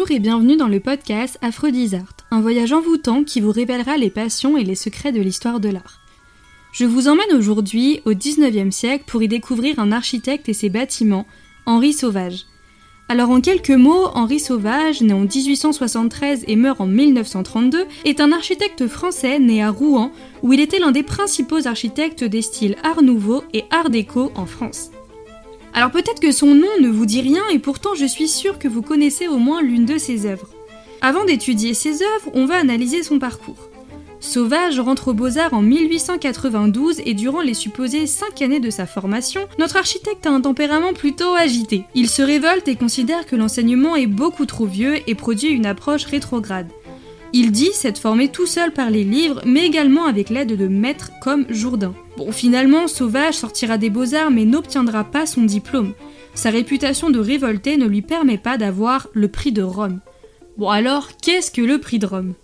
Bonjour 0.00 0.16
et 0.16 0.18
bienvenue 0.18 0.56
dans 0.56 0.66
le 0.66 0.80
podcast 0.80 1.38
Art, 1.42 1.62
un 2.30 2.40
voyage 2.40 2.72
envoûtant 2.72 3.22
qui 3.22 3.42
vous 3.42 3.52
révélera 3.52 3.98
les 3.98 4.08
passions 4.08 4.56
et 4.56 4.64
les 4.64 4.74
secrets 4.74 5.12
de 5.12 5.20
l'histoire 5.20 5.60
de 5.60 5.68
l'art. 5.68 6.00
Je 6.72 6.86
vous 6.86 7.06
emmène 7.06 7.36
aujourd'hui 7.36 8.00
au 8.06 8.12
19e 8.12 8.70
siècle 8.70 9.04
pour 9.06 9.22
y 9.22 9.28
découvrir 9.28 9.78
un 9.78 9.92
architecte 9.92 10.48
et 10.48 10.54
ses 10.54 10.70
bâtiments, 10.70 11.26
Henri 11.66 11.92
Sauvage. 11.92 12.46
Alors 13.10 13.28
en 13.28 13.42
quelques 13.42 13.68
mots, 13.68 14.06
Henri 14.14 14.40
Sauvage, 14.40 15.02
né 15.02 15.12
en 15.12 15.26
1873 15.26 16.44
et 16.48 16.56
meurt 16.56 16.80
en 16.80 16.86
1932, 16.86 17.84
est 18.06 18.20
un 18.20 18.32
architecte 18.32 18.86
français 18.86 19.38
né 19.38 19.62
à 19.62 19.68
Rouen 19.68 20.12
où 20.42 20.54
il 20.54 20.60
était 20.60 20.78
l'un 20.78 20.92
des 20.92 21.02
principaux 21.02 21.66
architectes 21.66 22.24
des 22.24 22.40
styles 22.40 22.76
Art 22.84 23.02
Nouveau 23.02 23.44
et 23.52 23.64
Art 23.70 23.90
Déco 23.90 24.32
en 24.34 24.46
France. 24.46 24.92
Alors 25.72 25.90
peut-être 25.90 26.20
que 26.20 26.32
son 26.32 26.54
nom 26.54 26.68
ne 26.80 26.88
vous 26.88 27.06
dit 27.06 27.20
rien 27.20 27.42
et 27.52 27.58
pourtant 27.58 27.94
je 27.94 28.06
suis 28.06 28.28
sûre 28.28 28.58
que 28.58 28.68
vous 28.68 28.82
connaissez 28.82 29.28
au 29.28 29.38
moins 29.38 29.62
l'une 29.62 29.86
de 29.86 29.98
ses 29.98 30.26
œuvres. 30.26 30.48
Avant 31.00 31.24
d'étudier 31.24 31.74
ses 31.74 32.02
œuvres, 32.02 32.30
on 32.34 32.44
va 32.44 32.56
analyser 32.56 33.02
son 33.02 33.18
parcours. 33.18 33.70
Sauvage 34.20 34.78
rentre 34.78 35.08
aux 35.08 35.14
Beaux-Arts 35.14 35.54
en 35.54 35.62
1892 35.62 37.00
et 37.06 37.14
durant 37.14 37.40
les 37.40 37.54
supposées 37.54 38.06
5 38.06 38.42
années 38.42 38.60
de 38.60 38.68
sa 38.68 38.84
formation, 38.84 39.40
notre 39.58 39.78
architecte 39.78 40.26
a 40.26 40.30
un 40.30 40.42
tempérament 40.42 40.92
plutôt 40.92 41.34
agité. 41.34 41.84
Il 41.94 42.10
se 42.10 42.20
révolte 42.20 42.68
et 42.68 42.76
considère 42.76 43.24
que 43.24 43.36
l'enseignement 43.36 43.96
est 43.96 44.06
beaucoup 44.06 44.44
trop 44.44 44.66
vieux 44.66 44.96
et 45.06 45.14
produit 45.14 45.48
une 45.48 45.64
approche 45.64 46.04
rétrograde. 46.04 46.68
Il 47.32 47.50
dit 47.50 47.72
s'être 47.72 47.98
formé 47.98 48.28
tout 48.28 48.46
seul 48.46 48.72
par 48.72 48.90
les 48.90 49.04
livres, 49.04 49.40
mais 49.46 49.64
également 49.64 50.04
avec 50.04 50.28
l'aide 50.28 50.54
de 50.54 50.68
maîtres 50.68 51.12
comme 51.22 51.46
Jourdain. 51.48 51.94
Bon, 52.20 52.32
finalement, 52.32 52.86
Sauvage 52.86 53.32
sortira 53.32 53.78
des 53.78 53.88
beaux-arts 53.88 54.30
mais 54.30 54.44
n'obtiendra 54.44 55.04
pas 55.04 55.24
son 55.24 55.40
diplôme. 55.40 55.94
Sa 56.34 56.50
réputation 56.50 57.08
de 57.08 57.18
révolté 57.18 57.78
ne 57.78 57.86
lui 57.86 58.02
permet 58.02 58.36
pas 58.36 58.58
d'avoir 58.58 59.08
le 59.14 59.28
prix 59.28 59.52
de 59.52 59.62
Rome. 59.62 60.00
Bon 60.58 60.68
alors, 60.68 61.08
qu'est-ce 61.22 61.50
que 61.50 61.62
le 61.62 61.78
prix 61.78 61.98
de 61.98 62.04
Rome? 62.04 62.34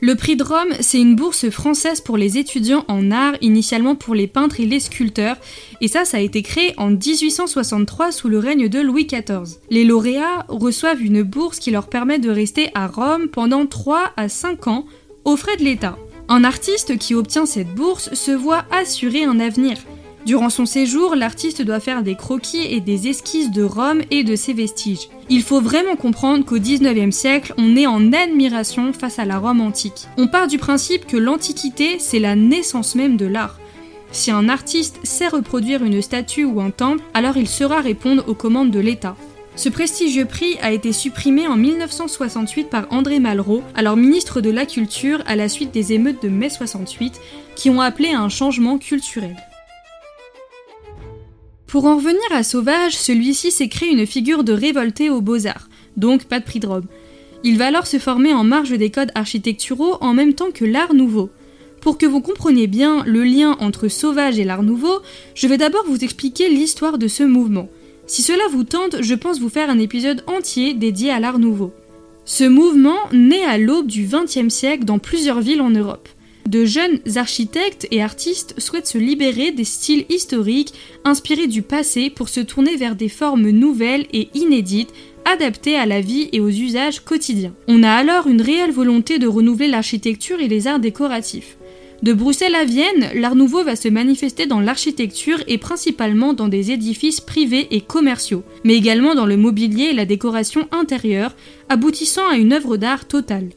Le 0.00 0.14
prix 0.14 0.36
de 0.36 0.42
Rome, 0.42 0.72
c'est 0.80 0.98
une 0.98 1.16
bourse 1.16 1.50
française 1.50 2.00
pour 2.00 2.16
les 2.16 2.38
étudiants 2.38 2.86
en 2.88 3.10
art, 3.10 3.34
initialement 3.42 3.94
pour 3.94 4.14
les 4.14 4.26
peintres 4.26 4.58
et 4.58 4.64
les 4.64 4.80
sculpteurs, 4.80 5.36
et 5.82 5.88
ça, 5.88 6.06
ça 6.06 6.16
a 6.16 6.20
été 6.20 6.40
créé 6.42 6.72
en 6.78 6.88
1863 6.88 8.12
sous 8.12 8.30
le 8.30 8.38
règne 8.38 8.70
de 8.70 8.80
Louis 8.80 9.04
XIV. 9.04 9.58
Les 9.68 9.84
lauréats 9.84 10.46
reçoivent 10.48 11.02
une 11.02 11.24
bourse 11.24 11.58
qui 11.58 11.70
leur 11.70 11.90
permet 11.90 12.20
de 12.20 12.30
rester 12.30 12.70
à 12.74 12.86
Rome 12.86 13.28
pendant 13.28 13.66
3 13.66 14.12
à 14.16 14.30
5 14.30 14.66
ans, 14.66 14.86
aux 15.26 15.36
frais 15.36 15.58
de 15.58 15.64
l'État. 15.64 15.98
Un 16.32 16.44
artiste 16.44 16.96
qui 16.96 17.16
obtient 17.16 17.44
cette 17.44 17.74
bourse 17.74 18.14
se 18.14 18.30
voit 18.30 18.64
assurer 18.70 19.24
un 19.24 19.40
avenir. 19.40 19.78
Durant 20.26 20.48
son 20.48 20.64
séjour, 20.64 21.16
l'artiste 21.16 21.60
doit 21.60 21.80
faire 21.80 22.04
des 22.04 22.14
croquis 22.14 22.72
et 22.72 22.78
des 22.78 23.08
esquisses 23.08 23.50
de 23.50 23.64
Rome 23.64 24.02
et 24.12 24.22
de 24.22 24.36
ses 24.36 24.52
vestiges. 24.52 25.08
Il 25.28 25.42
faut 25.42 25.60
vraiment 25.60 25.96
comprendre 25.96 26.44
qu'au 26.44 26.58
19e 26.58 27.10
siècle, 27.10 27.52
on 27.58 27.74
est 27.74 27.88
en 27.88 28.12
admiration 28.12 28.92
face 28.92 29.18
à 29.18 29.24
la 29.24 29.38
Rome 29.38 29.60
antique. 29.60 30.06
On 30.18 30.28
part 30.28 30.46
du 30.46 30.58
principe 30.58 31.04
que 31.04 31.16
l'Antiquité, 31.16 31.98
c'est 31.98 32.20
la 32.20 32.36
naissance 32.36 32.94
même 32.94 33.16
de 33.16 33.26
l'art. 33.26 33.58
Si 34.12 34.30
un 34.30 34.48
artiste 34.48 35.00
sait 35.02 35.26
reproduire 35.26 35.82
une 35.82 36.00
statue 36.00 36.44
ou 36.44 36.60
un 36.60 36.70
temple, 36.70 37.02
alors 37.12 37.38
il 37.38 37.48
saura 37.48 37.80
répondre 37.80 38.22
aux 38.28 38.34
commandes 38.34 38.70
de 38.70 38.78
l'État. 38.78 39.16
Ce 39.60 39.68
prestigieux 39.68 40.24
prix 40.24 40.56
a 40.62 40.72
été 40.72 40.90
supprimé 40.90 41.46
en 41.46 41.54
1968 41.54 42.70
par 42.70 42.90
André 42.90 43.18
Malraux, 43.18 43.62
alors 43.74 43.94
ministre 43.94 44.40
de 44.40 44.48
la 44.48 44.64
Culture 44.64 45.22
à 45.26 45.36
la 45.36 45.50
suite 45.50 45.70
des 45.70 45.92
émeutes 45.92 46.22
de 46.22 46.30
mai 46.30 46.48
68, 46.48 47.20
qui 47.56 47.68
ont 47.68 47.82
appelé 47.82 48.08
à 48.08 48.22
un 48.22 48.30
changement 48.30 48.78
culturel. 48.78 49.36
Pour 51.66 51.84
en 51.84 51.96
revenir 51.96 52.22
à 52.30 52.42
Sauvage, 52.42 52.96
celui-ci 52.96 53.50
s'est 53.50 53.68
créé 53.68 53.90
une 53.90 54.06
figure 54.06 54.44
de 54.44 54.54
révolté 54.54 55.10
aux 55.10 55.20
beaux-arts, 55.20 55.68
donc 55.98 56.24
pas 56.24 56.40
de 56.40 56.46
prix 56.46 56.60
de 56.60 56.66
robe. 56.66 56.86
Il 57.44 57.58
va 57.58 57.66
alors 57.66 57.86
se 57.86 57.98
former 57.98 58.32
en 58.32 58.44
marge 58.44 58.70
des 58.70 58.90
codes 58.90 59.12
architecturaux 59.14 59.98
en 60.00 60.14
même 60.14 60.32
temps 60.32 60.52
que 60.54 60.64
l'art 60.64 60.94
nouveau. 60.94 61.28
Pour 61.82 61.98
que 61.98 62.06
vous 62.06 62.22
compreniez 62.22 62.66
bien 62.66 63.04
le 63.04 63.24
lien 63.24 63.58
entre 63.60 63.88
Sauvage 63.88 64.38
et 64.38 64.44
l'art 64.44 64.62
nouveau, 64.62 65.00
je 65.34 65.46
vais 65.46 65.58
d'abord 65.58 65.84
vous 65.86 66.02
expliquer 66.02 66.48
l'histoire 66.48 66.96
de 66.96 67.08
ce 67.08 67.24
mouvement. 67.24 67.68
Si 68.10 68.22
cela 68.22 68.42
vous 68.50 68.64
tente, 68.64 69.02
je 69.02 69.14
pense 69.14 69.38
vous 69.38 69.48
faire 69.48 69.70
un 69.70 69.78
épisode 69.78 70.24
entier 70.26 70.74
dédié 70.74 71.12
à 71.12 71.20
l'art 71.20 71.38
nouveau. 71.38 71.72
Ce 72.24 72.42
mouvement 72.42 72.98
naît 73.12 73.44
à 73.44 73.56
l'aube 73.56 73.86
du 73.86 74.04
XXe 74.04 74.52
siècle 74.52 74.84
dans 74.84 74.98
plusieurs 74.98 75.40
villes 75.40 75.60
en 75.60 75.70
Europe 75.70 76.08
de 76.50 76.64
jeunes 76.64 76.98
architectes 77.14 77.86
et 77.92 78.02
artistes 78.02 78.54
souhaitent 78.58 78.88
se 78.88 78.98
libérer 78.98 79.52
des 79.52 79.64
styles 79.64 80.04
historiques 80.08 80.74
inspirés 81.04 81.46
du 81.46 81.62
passé 81.62 82.10
pour 82.10 82.28
se 82.28 82.40
tourner 82.40 82.74
vers 82.76 82.96
des 82.96 83.08
formes 83.08 83.50
nouvelles 83.50 84.06
et 84.12 84.28
inédites 84.34 84.92
adaptées 85.24 85.76
à 85.76 85.86
la 85.86 86.00
vie 86.00 86.28
et 86.32 86.40
aux 86.40 86.48
usages 86.48 87.04
quotidiens. 87.04 87.54
On 87.68 87.84
a 87.84 87.92
alors 87.92 88.26
une 88.26 88.42
réelle 88.42 88.72
volonté 88.72 89.20
de 89.20 89.28
renouveler 89.28 89.68
l'architecture 89.68 90.40
et 90.40 90.48
les 90.48 90.66
arts 90.66 90.80
décoratifs. 90.80 91.56
De 92.02 92.14
Bruxelles 92.14 92.54
à 92.54 92.64
Vienne, 92.64 93.10
l'art 93.14 93.34
nouveau 93.34 93.62
va 93.62 93.76
se 93.76 93.88
manifester 93.88 94.46
dans 94.46 94.60
l'architecture 94.60 95.42
et 95.46 95.58
principalement 95.58 96.32
dans 96.32 96.48
des 96.48 96.70
édifices 96.70 97.20
privés 97.20 97.68
et 97.72 97.82
commerciaux, 97.82 98.42
mais 98.64 98.74
également 98.74 99.14
dans 99.14 99.26
le 99.26 99.36
mobilier 99.36 99.90
et 99.90 99.92
la 99.92 100.06
décoration 100.06 100.66
intérieure, 100.72 101.36
aboutissant 101.68 102.26
à 102.26 102.36
une 102.36 102.54
œuvre 102.54 102.78
d'art 102.78 103.06
totale. 103.06 103.50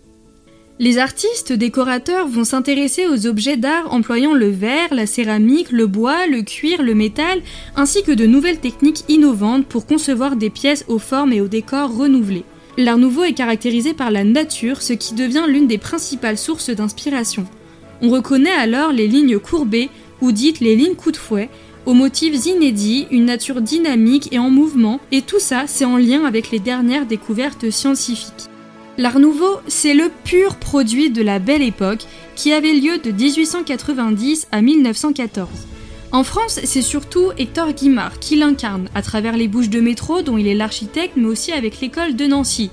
Les 0.79 0.97
artistes 0.97 1.53
décorateurs 1.53 2.27
vont 2.27 2.43
s'intéresser 2.43 3.07
aux 3.07 3.27
objets 3.27 3.55
d'art 3.55 3.93
employant 3.93 4.33
le 4.33 4.49
verre, 4.49 4.93
la 4.93 5.05
céramique, 5.05 5.71
le 5.71 5.87
bois, 5.87 6.27
le 6.27 6.41
cuir, 6.41 6.83
le 6.83 6.95
métal, 6.95 7.41
ainsi 7.77 8.03
que 8.03 8.11
de 8.11 8.25
nouvelles 8.25 8.59
techniques 8.59 9.05
innovantes 9.07 9.67
pour 9.67 9.85
concevoir 9.85 10.35
des 10.35 10.49
pièces 10.49 10.83
aux 10.89 10.99
formes 10.99 11.31
et 11.31 11.39
aux 11.39 11.47
décors 11.47 11.95
renouvelés. 11.95 12.43
L'art 12.77 12.97
nouveau 12.97 13.23
est 13.23 13.33
caractérisé 13.33 13.93
par 13.93 14.11
la 14.11 14.25
nature, 14.25 14.81
ce 14.81 14.91
qui 14.91 15.13
devient 15.13 15.45
l'une 15.47 15.67
des 15.67 15.77
principales 15.77 16.39
sources 16.39 16.71
d'inspiration. 16.71 17.45
On 18.01 18.09
reconnaît 18.09 18.51
alors 18.51 18.91
les 18.91 19.07
lignes 19.07 19.39
courbées, 19.39 19.89
ou 20.21 20.31
dites 20.31 20.59
les 20.59 20.75
lignes 20.75 20.95
coup 20.95 21.11
de 21.11 21.17
fouet, 21.17 21.49
aux 21.85 21.93
motifs 21.93 22.45
inédits, 22.45 23.07
une 23.11 23.25
nature 23.25 23.61
dynamique 23.61 24.29
et 24.31 24.39
en 24.39 24.49
mouvement, 24.49 24.99
et 25.11 25.21
tout 25.21 25.39
ça 25.39 25.63
c'est 25.67 25.85
en 25.85 25.97
lien 25.97 26.25
avec 26.25 26.51
les 26.51 26.59
dernières 26.59 27.05
découvertes 27.05 27.69
scientifiques. 27.69 28.49
L'Art 28.97 29.19
Nouveau, 29.19 29.57
c'est 29.67 29.95
le 29.95 30.11
pur 30.23 30.55
produit 30.55 31.09
de 31.09 31.23
la 31.23 31.39
belle 31.39 31.63
époque 31.63 32.05
qui 32.35 32.53
avait 32.53 32.73
lieu 32.73 32.99
de 32.99 33.11
1890 33.11 34.47
à 34.51 34.61
1914. 34.61 35.49
En 36.11 36.23
France, 36.23 36.59
c'est 36.63 36.83
surtout 36.83 37.31
Hector 37.39 37.73
Guimard 37.73 38.19
qui 38.19 38.35
l'incarne, 38.35 38.87
à 38.93 39.01
travers 39.01 39.35
les 39.35 39.47
bouches 39.47 39.69
de 39.69 39.81
métro 39.81 40.21
dont 40.21 40.37
il 40.37 40.47
est 40.47 40.53
l'architecte, 40.53 41.13
mais 41.15 41.25
aussi 41.25 41.51
avec 41.51 41.81
l'école 41.81 42.15
de 42.15 42.27
Nancy. 42.27 42.69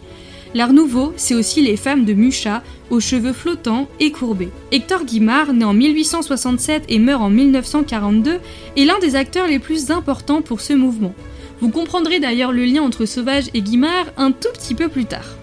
L'Art 0.52 0.72
Nouveau, 0.72 1.12
c'est 1.16 1.34
aussi 1.34 1.62
les 1.62 1.76
femmes 1.76 2.04
de 2.04 2.12
Mucha, 2.12 2.64
aux 2.90 2.98
cheveux 2.98 3.32
flottants 3.32 3.88
et 4.00 4.10
courbés. 4.10 4.50
Hector 4.72 5.04
Guimard, 5.04 5.52
né 5.52 5.64
en 5.64 5.72
1867 5.72 6.84
et 6.88 6.98
meurt 6.98 7.22
en 7.22 7.30
1942, 7.30 8.40
est 8.76 8.84
l'un 8.84 8.98
des 8.98 9.14
acteurs 9.14 9.46
les 9.46 9.60
plus 9.60 9.92
importants 9.92 10.42
pour 10.42 10.60
ce 10.60 10.72
mouvement. 10.72 11.14
Vous 11.60 11.70
comprendrez 11.70 12.18
d'ailleurs 12.18 12.50
le 12.50 12.64
lien 12.64 12.82
entre 12.82 13.04
Sauvage 13.04 13.46
et 13.54 13.62
Guimard 13.62 14.06
un 14.16 14.32
tout 14.32 14.48
petit 14.52 14.74
peu 14.74 14.88
plus 14.88 15.04
tard. 15.04 15.36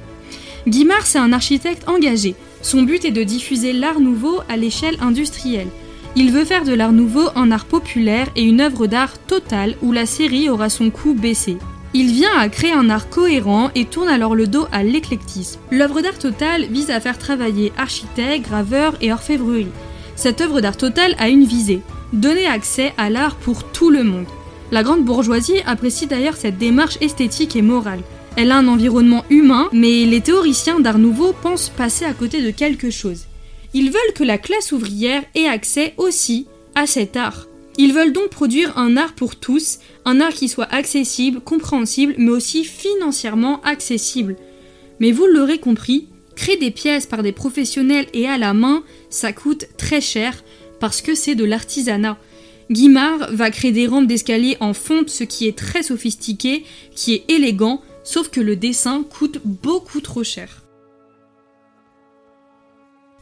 Guimard, 0.67 1.05
c'est 1.05 1.19
un 1.19 1.31
architecte 1.31 1.87
engagé. 1.87 2.35
Son 2.61 2.81
but 2.81 3.05
est 3.05 3.11
de 3.11 3.23
diffuser 3.23 3.71
l'art 3.71 4.01
nouveau 4.01 4.41
à 4.49 4.57
l'échelle 4.57 4.97
industrielle. 4.99 5.69
Il 6.17 6.33
veut 6.33 6.43
faire 6.43 6.65
de 6.65 6.73
l'art 6.73 6.91
nouveau 6.91 7.29
un 7.35 7.51
art 7.51 7.65
populaire 7.65 8.27
et 8.35 8.43
une 8.43 8.59
œuvre 8.59 8.87
d'art 8.87 9.17
totale 9.19 9.75
où 9.81 9.93
la 9.93 10.05
série 10.05 10.49
aura 10.49 10.67
son 10.67 10.89
coût 10.89 11.13
baissé. 11.13 11.57
Il 11.93 12.11
vient 12.11 12.37
à 12.37 12.49
créer 12.49 12.73
un 12.73 12.89
art 12.89 13.09
cohérent 13.09 13.71
et 13.73 13.85
tourne 13.85 14.09
alors 14.09 14.35
le 14.35 14.47
dos 14.47 14.67
à 14.71 14.83
l'éclectisme. 14.83 15.59
L'œuvre 15.71 16.01
d'art 16.01 16.19
totale 16.19 16.65
vise 16.65 16.91
à 16.91 16.99
faire 16.99 17.17
travailler 17.17 17.71
architectes, 17.77 18.47
graveurs 18.47 18.95
et 19.01 19.11
orfèvrerie. 19.11 19.67
Cette 20.15 20.41
œuvre 20.41 20.61
d'art 20.61 20.77
totale 20.77 21.15
a 21.17 21.29
une 21.29 21.45
visée 21.45 21.81
donner 22.13 22.47
accès 22.47 22.93
à 22.97 23.09
l'art 23.09 23.35
pour 23.35 23.63
tout 23.63 23.89
le 23.89 24.03
monde. 24.03 24.25
La 24.71 24.83
grande 24.83 25.05
bourgeoisie 25.05 25.61
apprécie 25.65 26.07
d'ailleurs 26.07 26.35
cette 26.35 26.57
démarche 26.57 26.97
esthétique 27.01 27.55
et 27.55 27.61
morale. 27.61 28.01
Elle 28.35 28.51
a 28.51 28.57
un 28.57 28.67
environnement 28.67 29.25
humain, 29.29 29.67
mais 29.71 30.05
les 30.05 30.21
théoriciens 30.21 30.79
d'Art 30.79 30.99
Nouveau 30.99 31.33
pensent 31.33 31.69
passer 31.69 32.05
à 32.05 32.13
côté 32.13 32.41
de 32.41 32.51
quelque 32.51 32.89
chose. 32.89 33.25
Ils 33.73 33.89
veulent 33.89 34.13
que 34.15 34.23
la 34.23 34.37
classe 34.37 34.71
ouvrière 34.71 35.23
ait 35.35 35.47
accès 35.47 35.93
aussi 35.97 36.47
à 36.75 36.85
cet 36.85 37.17
art. 37.17 37.47
Ils 37.77 37.93
veulent 37.93 38.13
donc 38.13 38.29
produire 38.29 38.77
un 38.77 38.97
art 38.97 39.13
pour 39.13 39.35
tous, 39.35 39.79
un 40.05 40.19
art 40.19 40.33
qui 40.33 40.47
soit 40.47 40.71
accessible, 40.73 41.41
compréhensible, 41.41 42.15
mais 42.17 42.31
aussi 42.31 42.63
financièrement 42.63 43.61
accessible. 43.61 44.35
Mais 44.99 45.11
vous 45.11 45.27
l'aurez 45.27 45.59
compris, 45.59 46.07
créer 46.35 46.57
des 46.57 46.71
pièces 46.71 47.05
par 47.05 47.21
des 47.21 47.31
professionnels 47.31 48.07
et 48.13 48.27
à 48.27 48.37
la 48.37 48.53
main, 48.53 48.83
ça 49.09 49.31
coûte 49.31 49.67
très 49.77 50.01
cher 50.01 50.43
parce 50.79 51.01
que 51.01 51.13
c'est 51.13 51.35
de 51.35 51.45
l'artisanat. 51.45 52.17
Guimard 52.71 53.31
va 53.31 53.51
créer 53.51 53.71
des 53.71 53.87
rampes 53.87 54.07
d'escalier 54.07 54.57
en 54.59 54.73
fonte, 54.73 55.09
ce 55.09 55.23
qui 55.23 55.47
est 55.47 55.57
très 55.57 55.83
sophistiqué, 55.83 56.65
qui 56.95 57.13
est 57.13 57.23
élégant, 57.29 57.81
sauf 58.03 58.29
que 58.29 58.41
le 58.41 58.55
dessin 58.55 59.03
coûte 59.03 59.39
beaucoup 59.45 60.01
trop 60.01 60.23
cher. 60.23 60.63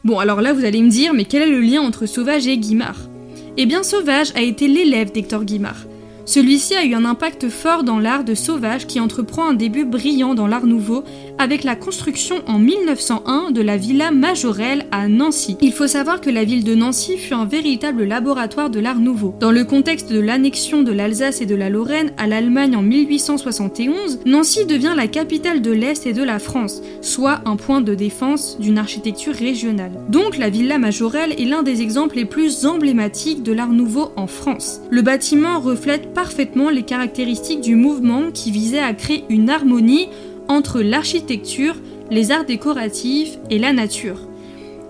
Bon, 0.02 0.18
alors 0.18 0.40
là, 0.40 0.52
vous 0.52 0.64
allez 0.64 0.82
me 0.82 0.90
dire, 0.90 1.14
mais 1.14 1.24
quel 1.24 1.42
est 1.42 1.50
le 1.50 1.60
lien 1.60 1.82
entre 1.82 2.06
Sauvage 2.06 2.46
et 2.46 2.58
Guimard? 2.58 3.08
Eh 3.58 3.64
bien, 3.64 3.82
Sauvage 3.82 4.32
a 4.34 4.42
été 4.42 4.68
l'élève 4.68 5.12
d'Hector 5.12 5.42
Guimard. 5.44 5.86
Celui-ci 6.26 6.74
a 6.74 6.84
eu 6.84 6.94
un 6.94 7.04
impact 7.04 7.48
fort 7.48 7.84
dans 7.84 8.00
l'art 8.00 8.24
de 8.24 8.34
Sauvage 8.34 8.88
qui 8.88 8.98
entreprend 8.98 9.48
un 9.48 9.54
début 9.54 9.84
brillant 9.84 10.34
dans 10.34 10.48
l'art 10.48 10.66
nouveau 10.66 11.04
avec 11.38 11.62
la 11.62 11.76
construction 11.76 12.42
en 12.48 12.58
1901 12.58 13.52
de 13.52 13.60
la 13.60 13.76
Villa 13.76 14.10
Majorelle 14.10 14.86
à 14.90 15.06
Nancy. 15.06 15.56
Il 15.60 15.72
faut 15.72 15.86
savoir 15.86 16.20
que 16.20 16.28
la 16.28 16.42
ville 16.42 16.64
de 16.64 16.74
Nancy 16.74 17.16
fut 17.16 17.34
un 17.34 17.44
véritable 17.44 18.02
laboratoire 18.02 18.70
de 18.70 18.80
l'art 18.80 18.98
nouveau. 18.98 19.36
Dans 19.38 19.52
le 19.52 19.62
contexte 19.62 20.10
de 20.10 20.18
l'annexion 20.18 20.82
de 20.82 20.90
l'Alsace 20.90 21.40
et 21.40 21.46
de 21.46 21.54
la 21.54 21.70
Lorraine 21.70 22.12
à 22.16 22.26
l'Allemagne 22.26 22.74
en 22.74 22.82
1871, 22.82 24.20
Nancy 24.26 24.66
devient 24.66 24.94
la 24.96 25.06
capitale 25.06 25.62
de 25.62 25.70
l'Est 25.70 26.06
et 26.06 26.12
de 26.12 26.24
la 26.24 26.40
France, 26.40 26.82
soit 27.02 27.40
un 27.44 27.54
point 27.54 27.80
de 27.80 27.94
défense 27.94 28.58
d'une 28.58 28.78
architecture 28.78 29.34
régionale. 29.34 29.92
Donc 30.08 30.38
la 30.38 30.50
Villa 30.50 30.78
Majorelle 30.78 31.34
est 31.38 31.44
l'un 31.44 31.62
des 31.62 31.82
exemples 31.82 32.16
les 32.16 32.24
plus 32.24 32.66
emblématiques 32.66 33.44
de 33.44 33.52
l'art 33.52 33.72
nouveau 33.72 34.10
en 34.16 34.26
France. 34.26 34.80
Le 34.90 35.02
bâtiment 35.02 35.60
reflète 35.60 36.14
parfaitement 36.16 36.70
les 36.70 36.82
caractéristiques 36.82 37.60
du 37.60 37.74
mouvement 37.74 38.30
qui 38.32 38.50
visait 38.50 38.80
à 38.80 38.94
créer 38.94 39.24
une 39.28 39.50
harmonie 39.50 40.08
entre 40.48 40.80
l'architecture, 40.80 41.76
les 42.10 42.30
arts 42.30 42.46
décoratifs 42.46 43.36
et 43.50 43.58
la 43.58 43.74
nature. 43.74 44.16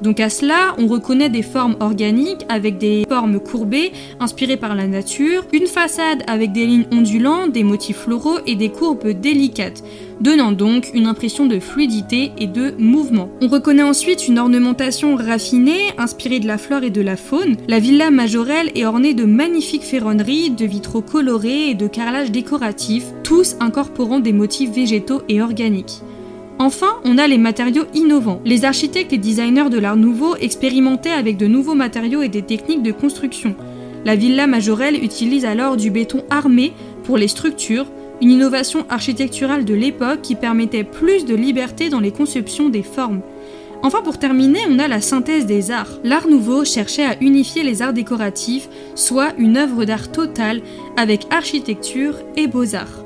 Donc 0.02 0.20
à 0.20 0.28
cela, 0.28 0.74
on 0.78 0.86
reconnaît 0.86 1.30
des 1.30 1.42
formes 1.42 1.76
organiques 1.80 2.44
avec 2.48 2.78
des 2.78 3.04
formes 3.08 3.40
courbées 3.40 3.92
inspirées 4.20 4.56
par 4.56 4.74
la 4.74 4.86
nature, 4.86 5.44
une 5.52 5.66
façade 5.66 6.22
avec 6.26 6.52
des 6.52 6.66
lignes 6.66 6.86
ondulantes, 6.92 7.52
des 7.52 7.64
motifs 7.64 7.98
floraux 7.98 8.38
et 8.46 8.56
des 8.56 8.68
courbes 8.68 9.08
délicates, 9.08 9.82
donnant 10.20 10.52
donc 10.52 10.90
une 10.94 11.06
impression 11.06 11.46
de 11.46 11.58
fluidité 11.58 12.32
et 12.38 12.46
de 12.46 12.74
mouvement. 12.78 13.30
On 13.40 13.48
reconnaît 13.48 13.82
ensuite 13.82 14.28
une 14.28 14.38
ornementation 14.38 15.16
raffinée, 15.16 15.92
inspirée 15.98 16.40
de 16.40 16.46
la 16.46 16.58
flore 16.58 16.84
et 16.84 16.90
de 16.90 17.00
la 17.00 17.16
faune. 17.16 17.56
La 17.68 17.78
villa 17.78 18.10
majorelle 18.10 18.70
est 18.74 18.84
ornée 18.84 19.14
de 19.14 19.24
magnifiques 19.24 19.82
ferronneries, 19.82 20.50
de 20.50 20.66
vitraux 20.66 21.02
colorés 21.02 21.70
et 21.70 21.74
de 21.74 21.86
carrelages 21.86 22.30
décoratifs, 22.30 23.06
tous 23.22 23.56
incorporant 23.60 24.20
des 24.20 24.32
motifs 24.32 24.70
végétaux 24.70 25.22
et 25.28 25.40
organiques. 25.40 26.02
Enfin, 26.58 27.00
on 27.04 27.18
a 27.18 27.26
les 27.26 27.36
matériaux 27.36 27.84
innovants. 27.92 28.40
Les 28.44 28.64
architectes 28.64 29.12
et 29.12 29.18
designers 29.18 29.68
de 29.68 29.78
l'art 29.78 29.96
nouveau 29.96 30.36
expérimentaient 30.36 31.10
avec 31.10 31.36
de 31.36 31.46
nouveaux 31.46 31.74
matériaux 31.74 32.22
et 32.22 32.28
des 32.28 32.42
techniques 32.42 32.82
de 32.82 32.92
construction. 32.92 33.54
La 34.06 34.16
villa 34.16 34.46
Majorelle 34.46 35.02
utilise 35.02 35.44
alors 35.44 35.76
du 35.76 35.90
béton 35.90 36.24
armé 36.30 36.72
pour 37.04 37.18
les 37.18 37.28
structures, 37.28 37.86
une 38.22 38.30
innovation 38.30 38.86
architecturale 38.88 39.66
de 39.66 39.74
l'époque 39.74 40.22
qui 40.22 40.34
permettait 40.34 40.84
plus 40.84 41.26
de 41.26 41.34
liberté 41.34 41.90
dans 41.90 42.00
les 42.00 42.12
conceptions 42.12 42.70
des 42.70 42.82
formes. 42.82 43.20
Enfin, 43.82 44.00
pour 44.02 44.18
terminer, 44.18 44.60
on 44.70 44.78
a 44.78 44.88
la 44.88 45.02
synthèse 45.02 45.44
des 45.44 45.70
arts. 45.70 45.98
L'art 46.02 46.26
nouveau 46.26 46.64
cherchait 46.64 47.04
à 47.04 47.20
unifier 47.20 47.62
les 47.62 47.82
arts 47.82 47.92
décoratifs, 47.92 48.68
soit 48.94 49.34
une 49.36 49.58
œuvre 49.58 49.84
d'art 49.84 50.10
totale 50.10 50.62
avec 50.96 51.26
architecture 51.30 52.14
et 52.36 52.46
beaux-arts. 52.46 53.05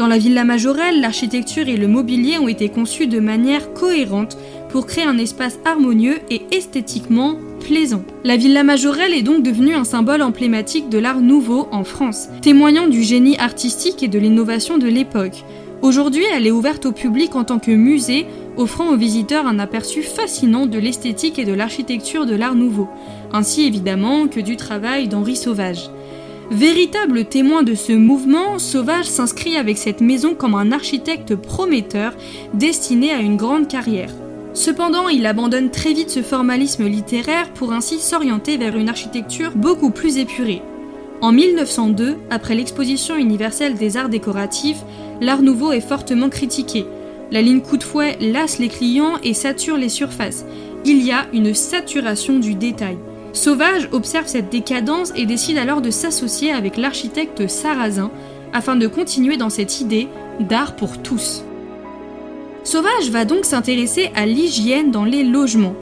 Dans 0.00 0.06
la 0.06 0.16
Villa 0.16 0.44
Majorelle, 0.44 1.02
l'architecture 1.02 1.68
et 1.68 1.76
le 1.76 1.86
mobilier 1.86 2.38
ont 2.38 2.48
été 2.48 2.70
conçus 2.70 3.06
de 3.06 3.20
manière 3.20 3.74
cohérente 3.74 4.38
pour 4.70 4.86
créer 4.86 5.04
un 5.04 5.18
espace 5.18 5.58
harmonieux 5.66 6.20
et 6.30 6.40
esthétiquement 6.52 7.36
plaisant. 7.60 8.02
La 8.24 8.38
Villa 8.38 8.64
Majorelle 8.64 9.12
est 9.12 9.20
donc 9.20 9.42
devenue 9.42 9.74
un 9.74 9.84
symbole 9.84 10.22
emblématique 10.22 10.88
de 10.88 10.96
l'art 10.96 11.20
nouveau 11.20 11.68
en 11.70 11.84
France, 11.84 12.30
témoignant 12.40 12.86
du 12.86 13.02
génie 13.02 13.36
artistique 13.36 14.02
et 14.02 14.08
de 14.08 14.18
l'innovation 14.18 14.78
de 14.78 14.88
l'époque. 14.88 15.44
Aujourd'hui, 15.82 16.24
elle 16.34 16.46
est 16.46 16.50
ouverte 16.50 16.86
au 16.86 16.92
public 16.92 17.36
en 17.36 17.44
tant 17.44 17.58
que 17.58 17.70
musée, 17.70 18.24
offrant 18.56 18.88
aux 18.88 18.96
visiteurs 18.96 19.46
un 19.46 19.58
aperçu 19.58 20.02
fascinant 20.02 20.64
de 20.64 20.78
l'esthétique 20.78 21.38
et 21.38 21.44
de 21.44 21.52
l'architecture 21.52 22.24
de 22.24 22.34
l'art 22.34 22.54
nouveau, 22.54 22.88
ainsi 23.34 23.66
évidemment 23.66 24.28
que 24.28 24.40
du 24.40 24.56
travail 24.56 25.08
d'Henri 25.08 25.36
Sauvage. 25.36 25.90
Véritable 26.50 27.26
témoin 27.26 27.62
de 27.62 27.76
ce 27.76 27.92
mouvement, 27.92 28.58
Sauvage 28.58 29.04
s'inscrit 29.04 29.56
avec 29.56 29.78
cette 29.78 30.00
maison 30.00 30.34
comme 30.34 30.56
un 30.56 30.72
architecte 30.72 31.36
prometteur 31.36 32.12
destiné 32.54 33.12
à 33.12 33.20
une 33.20 33.36
grande 33.36 33.68
carrière. 33.68 34.10
Cependant, 34.52 35.08
il 35.08 35.26
abandonne 35.26 35.70
très 35.70 35.92
vite 35.92 36.10
ce 36.10 36.22
formalisme 36.22 36.88
littéraire 36.88 37.52
pour 37.52 37.72
ainsi 37.72 38.00
s'orienter 38.00 38.56
vers 38.56 38.76
une 38.76 38.88
architecture 38.88 39.52
beaucoup 39.54 39.90
plus 39.90 40.18
épurée. 40.18 40.60
En 41.20 41.30
1902, 41.30 42.16
après 42.30 42.56
l'exposition 42.56 43.14
universelle 43.14 43.74
des 43.74 43.96
arts 43.96 44.08
décoratifs, 44.08 44.82
l'art 45.20 45.42
nouveau 45.42 45.70
est 45.70 45.80
fortement 45.80 46.30
critiqué. 46.30 46.84
La 47.30 47.42
ligne 47.42 47.60
coup 47.60 47.76
de 47.76 47.84
fouet 47.84 48.18
lasse 48.20 48.58
les 48.58 48.68
clients 48.68 49.18
et 49.22 49.34
sature 49.34 49.76
les 49.76 49.88
surfaces. 49.88 50.44
Il 50.84 51.00
y 51.06 51.12
a 51.12 51.26
une 51.32 51.54
saturation 51.54 52.40
du 52.40 52.56
détail. 52.56 52.96
Sauvage 53.32 53.88
observe 53.92 54.26
cette 54.26 54.50
décadence 54.50 55.12
et 55.14 55.26
décide 55.26 55.58
alors 55.58 55.80
de 55.80 55.90
s'associer 55.90 56.52
avec 56.52 56.76
l'architecte 56.76 57.48
sarrasin 57.48 58.10
afin 58.52 58.76
de 58.76 58.86
continuer 58.86 59.36
dans 59.36 59.50
cette 59.50 59.80
idée 59.80 60.08
d'art 60.40 60.74
pour 60.74 60.98
tous. 60.98 61.44
Sauvage 62.64 63.10
va 63.10 63.24
donc 63.24 63.44
s'intéresser 63.44 64.10
à 64.14 64.26
l'hygiène 64.26 64.90
dans 64.90 65.04
les 65.04 65.22
logements. 65.22 65.74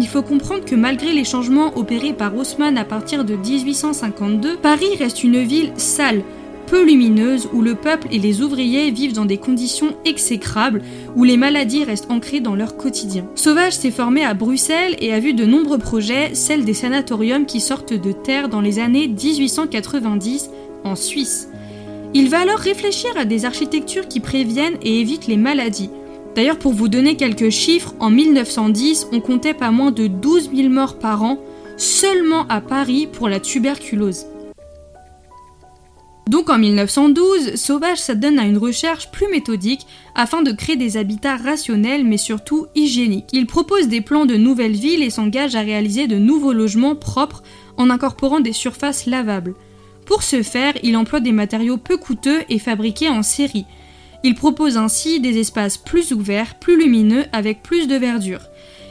Il 0.00 0.08
faut 0.08 0.22
comprendre 0.22 0.64
que 0.64 0.74
malgré 0.74 1.12
les 1.12 1.24
changements 1.24 1.76
opérés 1.76 2.12
par 2.12 2.36
Haussmann 2.36 2.76
à 2.76 2.84
partir 2.84 3.24
de 3.24 3.36
1852, 3.36 4.56
Paris 4.56 4.96
reste 4.98 5.22
une 5.22 5.42
ville 5.42 5.72
sale, 5.76 6.22
peu 6.66 6.84
lumineuse 6.84 7.48
où 7.52 7.62
le 7.62 7.74
peuple 7.74 8.08
et 8.10 8.18
les 8.18 8.42
ouvriers 8.42 8.90
vivent 8.90 9.12
dans 9.12 9.24
des 9.24 9.38
conditions 9.38 9.94
exécrables, 10.04 10.82
où 11.16 11.24
les 11.24 11.36
maladies 11.36 11.84
restent 11.84 12.10
ancrées 12.10 12.40
dans 12.40 12.54
leur 12.54 12.76
quotidien. 12.76 13.26
Sauvage 13.34 13.74
s'est 13.74 13.90
formé 13.90 14.24
à 14.24 14.34
Bruxelles 14.34 14.96
et 14.98 15.12
a 15.12 15.20
vu 15.20 15.34
de 15.34 15.44
nombreux 15.44 15.78
projets, 15.78 16.34
celles 16.34 16.64
des 16.64 16.74
sanatoriums 16.74 17.46
qui 17.46 17.60
sortent 17.60 17.92
de 17.92 18.12
terre 18.12 18.48
dans 18.48 18.60
les 18.60 18.78
années 18.78 19.08
1890 19.08 20.50
en 20.84 20.96
Suisse. 20.96 21.48
Il 22.14 22.28
va 22.28 22.40
alors 22.40 22.58
réfléchir 22.58 23.10
à 23.16 23.24
des 23.24 23.44
architectures 23.44 24.08
qui 24.08 24.20
préviennent 24.20 24.78
et 24.82 25.00
évitent 25.00 25.26
les 25.26 25.36
maladies. 25.36 25.90
D'ailleurs, 26.34 26.58
pour 26.58 26.72
vous 26.72 26.88
donner 26.88 27.16
quelques 27.16 27.50
chiffres, 27.50 27.94
en 28.00 28.10
1910, 28.10 29.08
on 29.12 29.20
comptait 29.20 29.54
pas 29.54 29.70
moins 29.70 29.92
de 29.92 30.06
12 30.06 30.50
000 30.54 30.68
morts 30.68 30.98
par 30.98 31.22
an 31.22 31.38
seulement 31.76 32.46
à 32.48 32.60
Paris 32.60 33.08
pour 33.12 33.28
la 33.28 33.40
tuberculose. 33.40 34.26
Donc 36.28 36.48
en 36.48 36.58
1912, 36.58 37.56
Sauvage 37.56 37.98
s'adonne 37.98 38.38
à 38.38 38.46
une 38.46 38.56
recherche 38.56 39.10
plus 39.10 39.28
méthodique 39.30 39.86
afin 40.14 40.40
de 40.40 40.52
créer 40.52 40.76
des 40.76 40.96
habitats 40.96 41.36
rationnels 41.36 42.04
mais 42.04 42.16
surtout 42.16 42.66
hygiéniques. 42.74 43.28
Il 43.32 43.46
propose 43.46 43.88
des 43.88 44.00
plans 44.00 44.24
de 44.24 44.36
nouvelles 44.36 44.72
villes 44.72 45.02
et 45.02 45.10
s'engage 45.10 45.54
à 45.54 45.60
réaliser 45.60 46.06
de 46.06 46.16
nouveaux 46.16 46.54
logements 46.54 46.96
propres 46.96 47.42
en 47.76 47.90
incorporant 47.90 48.40
des 48.40 48.54
surfaces 48.54 49.04
lavables. 49.04 49.54
Pour 50.06 50.22
ce 50.22 50.42
faire, 50.42 50.74
il 50.82 50.96
emploie 50.96 51.20
des 51.20 51.32
matériaux 51.32 51.76
peu 51.76 51.98
coûteux 51.98 52.42
et 52.48 52.58
fabriqués 52.58 53.10
en 53.10 53.22
série. 53.22 53.66
Il 54.22 54.34
propose 54.34 54.78
ainsi 54.78 55.20
des 55.20 55.38
espaces 55.38 55.76
plus 55.76 56.12
ouverts, 56.12 56.58
plus 56.58 56.78
lumineux, 56.78 57.24
avec 57.32 57.62
plus 57.62 57.86
de 57.86 57.96
verdure. 57.96 58.40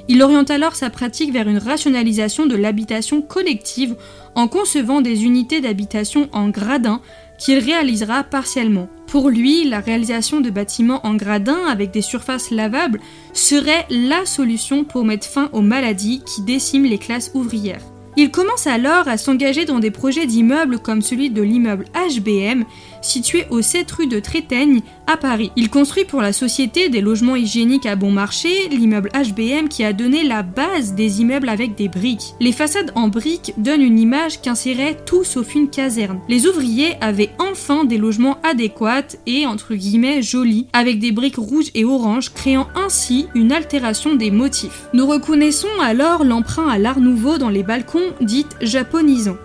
Il 0.09 0.21
oriente 0.21 0.51
alors 0.51 0.75
sa 0.75 0.89
pratique 0.89 1.31
vers 1.31 1.47
une 1.47 1.57
rationalisation 1.57 2.45
de 2.45 2.55
l'habitation 2.55 3.21
collective 3.21 3.95
en 4.35 4.47
concevant 4.47 5.01
des 5.01 5.23
unités 5.23 5.61
d'habitation 5.61 6.27
en 6.33 6.49
gradins 6.49 7.01
qu'il 7.37 7.59
réalisera 7.59 8.23
partiellement. 8.23 8.89
Pour 9.07 9.29
lui, 9.29 9.63
la 9.63 9.79
réalisation 9.79 10.41
de 10.41 10.49
bâtiments 10.49 11.05
en 11.05 11.15
gradins 11.15 11.65
avec 11.67 11.91
des 11.91 12.01
surfaces 12.01 12.51
lavables 12.51 12.99
serait 13.31 13.85
la 13.89 14.25
solution 14.25 14.83
pour 14.83 15.05
mettre 15.05 15.27
fin 15.27 15.49
aux 15.53 15.61
maladies 15.61 16.21
qui 16.25 16.41
déciment 16.41 16.85
les 16.85 16.97
classes 16.97 17.31
ouvrières. 17.33 17.81
Il 18.15 18.29
commence 18.29 18.67
alors 18.67 19.07
à 19.07 19.17
s'engager 19.17 19.65
dans 19.65 19.79
des 19.79 19.89
projets 19.89 20.27
d'immeubles 20.27 20.79
comme 20.79 21.01
celui 21.01 21.31
de 21.31 21.41
l'immeuble 21.41 21.85
HBM, 21.95 22.63
situé 23.05 23.45
au 23.49 23.61
7 23.61 23.91
rue 23.91 24.07
de 24.07 24.19
Trétaigne, 24.19 24.81
à 25.07 25.17
Paris. 25.17 25.51
Il 25.55 25.69
construit 25.69 26.05
pour 26.05 26.21
la 26.21 26.33
société 26.33 26.89
des 26.89 27.01
logements 27.01 27.35
hygiéniques 27.35 27.85
à 27.85 27.95
bon 27.95 28.11
marché, 28.11 28.67
l'immeuble 28.69 29.09
HBM 29.13 29.67
qui 29.67 29.83
a 29.83 29.93
donné 29.93 30.23
la 30.23 30.43
base 30.43 30.93
des 30.93 31.21
immeubles 31.21 31.49
avec 31.49 31.75
des 31.75 31.89
briques. 31.89 32.33
Les 32.39 32.51
façades 32.51 32.91
en 32.95 33.07
briques 33.07 33.53
donnent 33.57 33.81
une 33.81 33.99
image 33.99 34.41
qu'insérait 34.41 34.97
tout 35.05 35.23
sauf 35.23 35.55
une 35.55 35.69
caserne. 35.69 36.19
Les 36.29 36.47
ouvriers 36.47 36.95
avaient 37.01 37.31
enfin 37.39 37.83
des 37.83 37.97
logements 37.97 38.37
adéquats 38.43 39.17
et 39.25 39.45
entre 39.45 39.75
guillemets 39.75 40.21
jolis, 40.21 40.67
avec 40.73 40.99
des 40.99 41.11
briques 41.11 41.37
rouges 41.37 41.71
et 41.75 41.85
oranges, 41.85 42.33
créant 42.33 42.67
ainsi 42.75 43.27
une 43.35 43.51
altération 43.51 44.15
des 44.15 44.31
motifs. 44.31 44.87
Nous 44.93 45.05
reconnaissons 45.05 45.67
alors 45.81 46.23
l'emprunt 46.23 46.67
à 46.67 46.77
l'art 46.77 46.99
nouveau 46.99 47.37
dans 47.37 47.49
les 47.49 47.63
balcons 47.63 48.13
dites 48.21 48.55
japonisants. 48.61 49.37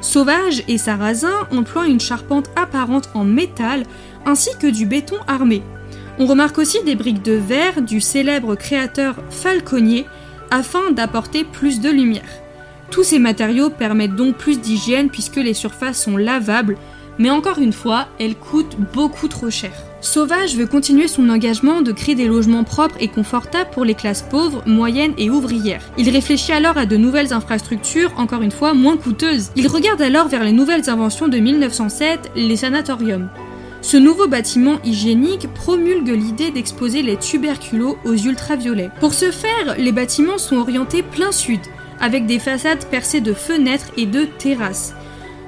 Sauvage 0.00 0.62
et 0.68 0.78
Sarrazin 0.78 1.46
emploient 1.50 1.88
une 1.88 2.00
charpente 2.00 2.50
apparente 2.56 3.10
en 3.14 3.24
métal 3.24 3.84
ainsi 4.26 4.50
que 4.58 4.66
du 4.66 4.86
béton 4.86 5.16
armé. 5.26 5.62
On 6.18 6.26
remarque 6.26 6.58
aussi 6.58 6.82
des 6.84 6.94
briques 6.94 7.22
de 7.22 7.32
verre 7.32 7.82
du 7.82 8.00
célèbre 8.00 8.54
créateur 8.54 9.16
Falconnier 9.30 10.06
afin 10.50 10.90
d'apporter 10.90 11.44
plus 11.44 11.80
de 11.80 11.90
lumière. 11.90 12.28
Tous 12.90 13.04
ces 13.04 13.18
matériaux 13.18 13.70
permettent 13.70 14.16
donc 14.16 14.36
plus 14.36 14.60
d'hygiène 14.60 15.10
puisque 15.10 15.36
les 15.36 15.54
surfaces 15.54 16.02
sont 16.02 16.16
lavables, 16.16 16.76
mais 17.18 17.30
encore 17.30 17.58
une 17.58 17.72
fois, 17.72 18.08
elles 18.18 18.36
coûtent 18.36 18.76
beaucoup 18.94 19.28
trop 19.28 19.50
cher. 19.50 19.72
Sauvage 20.00 20.54
veut 20.54 20.66
continuer 20.66 21.08
son 21.08 21.28
engagement 21.28 21.82
de 21.82 21.90
créer 21.90 22.14
des 22.14 22.28
logements 22.28 22.62
propres 22.62 22.94
et 23.00 23.08
confortables 23.08 23.70
pour 23.70 23.84
les 23.84 23.94
classes 23.94 24.22
pauvres, 24.22 24.62
moyennes 24.64 25.14
et 25.18 25.28
ouvrières. 25.28 25.82
Il 25.98 26.08
réfléchit 26.08 26.52
alors 26.52 26.78
à 26.78 26.86
de 26.86 26.96
nouvelles 26.96 27.32
infrastructures, 27.32 28.12
encore 28.16 28.42
une 28.42 28.52
fois 28.52 28.74
moins 28.74 28.96
coûteuses. 28.96 29.50
Il 29.56 29.66
regarde 29.66 30.00
alors 30.00 30.28
vers 30.28 30.44
les 30.44 30.52
nouvelles 30.52 30.88
inventions 30.88 31.26
de 31.26 31.38
1907, 31.38 32.30
les 32.36 32.56
sanatoriums. 32.56 33.28
Ce 33.80 33.96
nouveau 33.96 34.28
bâtiment 34.28 34.78
hygiénique 34.84 35.48
promulgue 35.54 36.08
l'idée 36.08 36.50
d'exposer 36.50 37.02
les 37.02 37.16
tuberculos 37.16 37.98
aux 38.04 38.16
ultraviolets. 38.16 38.90
Pour 39.00 39.14
ce 39.14 39.30
faire, 39.30 39.76
les 39.78 39.92
bâtiments 39.92 40.38
sont 40.38 40.56
orientés 40.56 41.02
plein 41.02 41.32
sud, 41.32 41.60
avec 42.00 42.26
des 42.26 42.38
façades 42.38 42.84
percées 42.86 43.20
de 43.20 43.32
fenêtres 43.32 43.90
et 43.96 44.06
de 44.06 44.24
terrasses. 44.24 44.94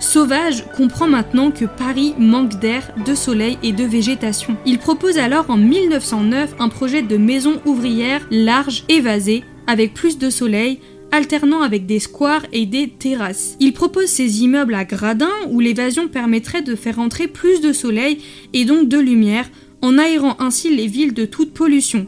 Sauvage 0.01 0.65
comprend 0.75 1.07
maintenant 1.07 1.51
que 1.51 1.67
Paris 1.67 2.15
manque 2.19 2.59
d'air, 2.59 2.91
de 3.07 3.15
soleil 3.15 3.59
et 3.63 3.73
de 3.73 3.85
végétation. 3.85 4.57
Il 4.65 4.79
propose 4.79 5.19
alors 5.19 5.51
en 5.51 5.59
1909 5.59 6.55
un 6.59 6.71
projet 6.71 7.03
de 7.03 7.19
maison 7.19 7.61
ouvrière 7.67 8.27
large, 8.31 8.85
évasée, 8.89 9.45
avec 9.67 9.93
plus 9.93 10.17
de 10.17 10.31
soleil, 10.31 10.81
alternant 11.13 11.61
avec 11.61 11.85
des 11.85 11.99
squares 11.99 12.47
et 12.53 12.65
des 12.65 12.89
terrasses. 12.89 13.57
Il 13.61 13.75
propose 13.75 14.07
ces 14.07 14.43
immeubles 14.43 14.75
à 14.75 14.87
gradins 14.87 15.29
où 15.51 15.61
l'évasion 15.61 16.09
permettrait 16.09 16.63
de 16.63 16.77
faire 16.77 16.99
entrer 16.99 17.29
plus 17.29 17.61
de 17.61 17.75
soleil 17.75 18.19
et 18.55 18.65
donc 18.65 18.89
de 18.89 18.99
lumière, 18.99 19.51
en 19.83 19.99
aérant 19.99 20.37
ainsi 20.41 20.75
les 20.75 20.87
villes 20.87 21.15
de 21.15 21.27
toute 21.27 21.53
pollution. 21.53 22.07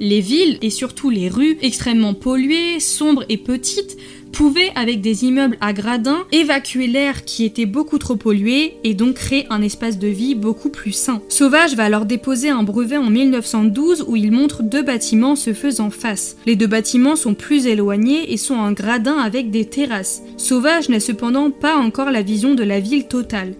Les 0.00 0.20
villes, 0.20 0.58
et 0.62 0.70
surtout 0.70 1.10
les 1.10 1.28
rues, 1.28 1.58
extrêmement 1.60 2.14
polluées, 2.14 2.78
sombres 2.78 3.24
et 3.28 3.36
petites, 3.36 3.96
pouvaient, 4.32 4.72
avec 4.74 5.00
des 5.00 5.24
immeubles 5.24 5.56
à 5.60 5.72
gradins, 5.72 6.24
évacuer 6.32 6.86
l'air 6.86 7.24
qui 7.24 7.44
était 7.44 7.66
beaucoup 7.66 7.98
trop 7.98 8.16
pollué 8.16 8.74
et 8.84 8.94
donc 8.94 9.14
créer 9.14 9.46
un 9.50 9.62
espace 9.62 9.98
de 9.98 10.08
vie 10.08 10.34
beaucoup 10.34 10.70
plus 10.70 10.92
sain. 10.92 11.20
Sauvage 11.28 11.74
va 11.74 11.84
alors 11.84 12.06
déposer 12.06 12.48
un 12.48 12.62
brevet 12.62 12.96
en 12.96 13.10
1912 13.10 14.04
où 14.08 14.16
il 14.16 14.32
montre 14.32 14.62
deux 14.62 14.82
bâtiments 14.82 15.36
se 15.36 15.52
faisant 15.52 15.90
face. 15.90 16.36
Les 16.46 16.56
deux 16.56 16.66
bâtiments 16.66 17.16
sont 17.16 17.34
plus 17.34 17.66
éloignés 17.66 18.32
et 18.32 18.36
sont 18.36 18.54
en 18.54 18.72
gradin 18.72 19.18
avec 19.18 19.50
des 19.50 19.64
terrasses. 19.64 20.22
Sauvage 20.36 20.88
n'a 20.88 21.00
cependant 21.00 21.50
pas 21.50 21.76
encore 21.76 22.10
la 22.10 22.22
vision 22.22 22.54
de 22.54 22.64
la 22.64 22.80
ville 22.80 23.08
totale. 23.08 23.54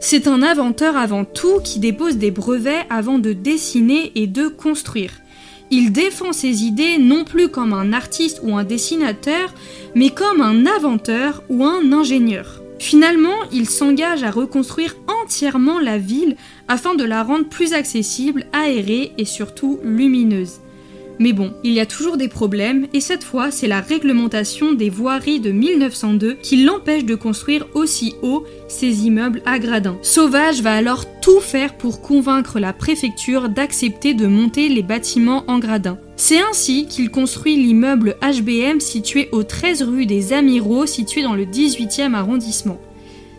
C'est 0.00 0.26
un 0.26 0.42
inventeur 0.42 0.98
avant 0.98 1.24
tout 1.24 1.60
qui 1.64 1.78
dépose 1.78 2.18
des 2.18 2.30
brevets 2.30 2.84
avant 2.90 3.18
de 3.18 3.32
dessiner 3.32 4.12
et 4.14 4.26
de 4.26 4.48
construire. 4.48 5.12
Il 5.70 5.92
défend 5.92 6.32
ses 6.32 6.64
idées 6.64 6.98
non 6.98 7.24
plus 7.24 7.48
comme 7.48 7.72
un 7.72 7.92
artiste 7.92 8.40
ou 8.42 8.56
un 8.56 8.64
dessinateur, 8.64 9.54
mais 9.94 10.10
comme 10.10 10.40
un 10.40 10.66
inventeur 10.66 11.42
ou 11.48 11.64
un 11.64 11.92
ingénieur. 11.92 12.60
Finalement, 12.78 13.36
il 13.52 13.68
s'engage 13.68 14.24
à 14.24 14.30
reconstruire 14.30 14.96
entièrement 15.22 15.78
la 15.78 15.96
ville 15.96 16.36
afin 16.68 16.94
de 16.94 17.04
la 17.04 17.22
rendre 17.22 17.48
plus 17.48 17.72
accessible, 17.72 18.46
aérée 18.52 19.12
et 19.16 19.24
surtout 19.24 19.78
lumineuse. 19.82 20.60
Mais 21.18 21.32
bon, 21.32 21.52
il 21.62 21.72
y 21.72 21.80
a 21.80 21.86
toujours 21.86 22.16
des 22.16 22.28
problèmes, 22.28 22.86
et 22.92 23.00
cette 23.00 23.24
fois, 23.24 23.50
c'est 23.50 23.68
la 23.68 23.80
réglementation 23.80 24.72
des 24.72 24.90
voiries 24.90 25.40
de 25.40 25.52
1902 25.52 26.34
qui 26.34 26.64
l'empêche 26.64 27.04
de 27.04 27.14
construire 27.14 27.66
aussi 27.74 28.14
haut 28.22 28.44
ses 28.68 29.06
immeubles 29.06 29.42
à 29.46 29.58
gradins. 29.58 29.98
Sauvage 30.02 30.60
va 30.60 30.74
alors 30.74 31.04
tout 31.20 31.40
faire 31.40 31.76
pour 31.76 32.00
convaincre 32.00 32.58
la 32.58 32.72
préfecture 32.72 33.48
d'accepter 33.48 34.14
de 34.14 34.26
monter 34.26 34.68
les 34.68 34.82
bâtiments 34.82 35.44
en 35.46 35.58
gradins. 35.58 35.98
C'est 36.16 36.40
ainsi 36.40 36.86
qu'il 36.86 37.10
construit 37.10 37.56
l'immeuble 37.56 38.16
HBM 38.22 38.80
situé 38.80 39.28
au 39.32 39.42
13 39.42 39.82
rue 39.82 40.06
des 40.06 40.32
Amiraux, 40.32 40.86
situé 40.86 41.22
dans 41.22 41.34
le 41.34 41.44
18e 41.44 42.14
arrondissement. 42.14 42.78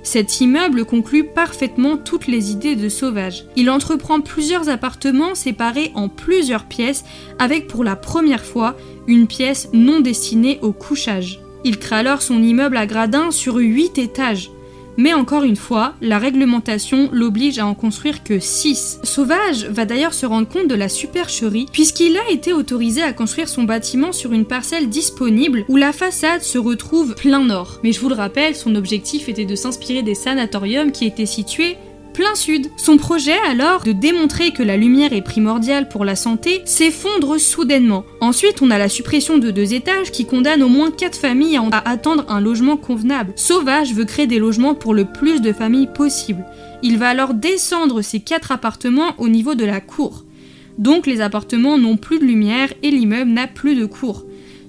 Cet 0.06 0.40
immeuble 0.40 0.86
conclut 0.86 1.24
parfaitement 1.24 1.98
toutes 1.98 2.28
les 2.28 2.52
idées 2.52 2.76
de 2.76 2.90
Sauvage. 2.90 3.46
Il 3.56 3.72
entreprend 3.72 4.22
plusieurs 4.22 4.70
appartements 4.70 5.34
séparés 5.34 5.92
en 5.96 6.10
plusieurs 6.10 6.66
pièces 6.66 7.04
avec 7.40 7.68
pour 7.68 7.84
la 7.84 7.96
première 7.96 8.46
fois 8.46 8.78
une 9.08 9.26
pièce 9.26 9.68
non 9.74 10.02
destinée 10.02 10.60
au 10.62 10.74
couchage. 10.74 11.42
Il 11.64 11.80
crée 11.80 11.96
alors 11.96 12.22
son 12.22 12.42
immeuble 12.44 12.78
à 12.78 12.86
gradins 12.86 13.32
sur 13.32 13.56
8 13.56 13.98
étages. 13.98 14.52
Mais 14.98 15.14
encore 15.14 15.44
une 15.44 15.56
fois, 15.56 15.94
la 16.02 16.20
réglementation 16.20 17.10
l'oblige 17.12 17.60
à 17.60 17.66
en 17.66 17.74
construire 17.74 18.24
que 18.24 18.40
6. 18.40 19.00
Sauvage 19.04 19.66
va 19.66 19.86
d'ailleurs 19.86 20.14
se 20.14 20.26
rendre 20.26 20.48
compte 20.48 20.68
de 20.68 20.76
la 20.76 20.90
supercherie 20.90 21.68
puisqu'il 21.72 22.18
a 22.18 22.32
été 22.32 22.54
autorisé 22.54 23.02
à 23.02 23.14
construire 23.14 23.50
son 23.50 23.64
bâtiment 23.64 24.12
sur 24.12 24.34
une 24.34 24.46
parcelle 24.46 24.90
disponible 24.90 25.66
où 25.68 25.76
la 25.76 25.94
façade 25.94 26.42
se 26.42 26.58
retrouve 26.58 27.16
plein 27.16 27.44
nord. 27.44 27.80
Mais 27.84 27.92
je 27.92 28.00
vous 28.00 28.10
le 28.10 28.16
rappelle, 28.16 28.56
son 28.56 28.76
objectif 28.76 29.30
était 29.30 29.46
de 29.46 29.56
s'inspirer 29.56 30.04
des 30.04 30.16
sanatoriums 30.16 30.92
qui 30.92 31.06
étaient 31.06 31.26
situés 31.26 31.78
plein 32.16 32.34
sud. 32.34 32.72
Son 32.78 32.96
projet 32.96 33.36
alors 33.46 33.84
de 33.84 33.92
démontrer 33.92 34.52
que 34.52 34.64
la 34.64 34.78
lumière 34.78 35.12
est 35.12 35.22
primordiale 35.22 35.90
pour 35.90 36.06
la 36.06 36.16
santé 36.16 36.62
s'effondre 36.64 37.38
soudainement. 37.38 38.06
Ensuite, 38.22 38.62
on 38.62 38.72
a 38.72 38.78
la 38.78 38.88
suppression 38.88 39.38
de 39.38 39.52
deux 39.52 39.74
étages 39.74 40.12
qui 40.12 40.26
condamne 40.26 40.64
au 40.64 40.70
moins 40.70 40.92
quatre 40.92 41.20
familles 41.20 41.60
à 41.72 41.90
attendre 41.90 42.24
un 42.30 42.40
logement 42.40 42.78
convenable. 42.78 43.34
Sauvage 43.36 43.94
veut 43.94 44.06
créer 44.06 44.28
des 44.28 44.40
logements 44.40 44.76
pour 44.76 44.94
le 44.94 45.04
plus 45.04 45.42
de 45.42 45.52
familles 45.52 45.90
possible. 45.94 46.46
Il 46.82 46.98
va 46.98 47.10
alors 47.10 47.34
descendre 47.34 48.02
ces 48.02 48.22
quatre 48.22 48.54
appartements 48.54 49.14
au 49.18 49.28
niveau 49.28 49.54
de 49.54 49.66
la 49.66 49.82
cour. 49.82 50.24
Donc 50.78 51.08
les 51.08 51.20
appartements 51.20 51.78
n'ont 51.78 51.98
plus 51.98 52.20
de 52.20 52.26
lumière 52.26 52.72
et 52.82 52.92
l'immeuble 52.92 53.32
n'a 53.32 53.48
plus 53.48 53.76
de 53.76 53.86
cour 53.86 54.26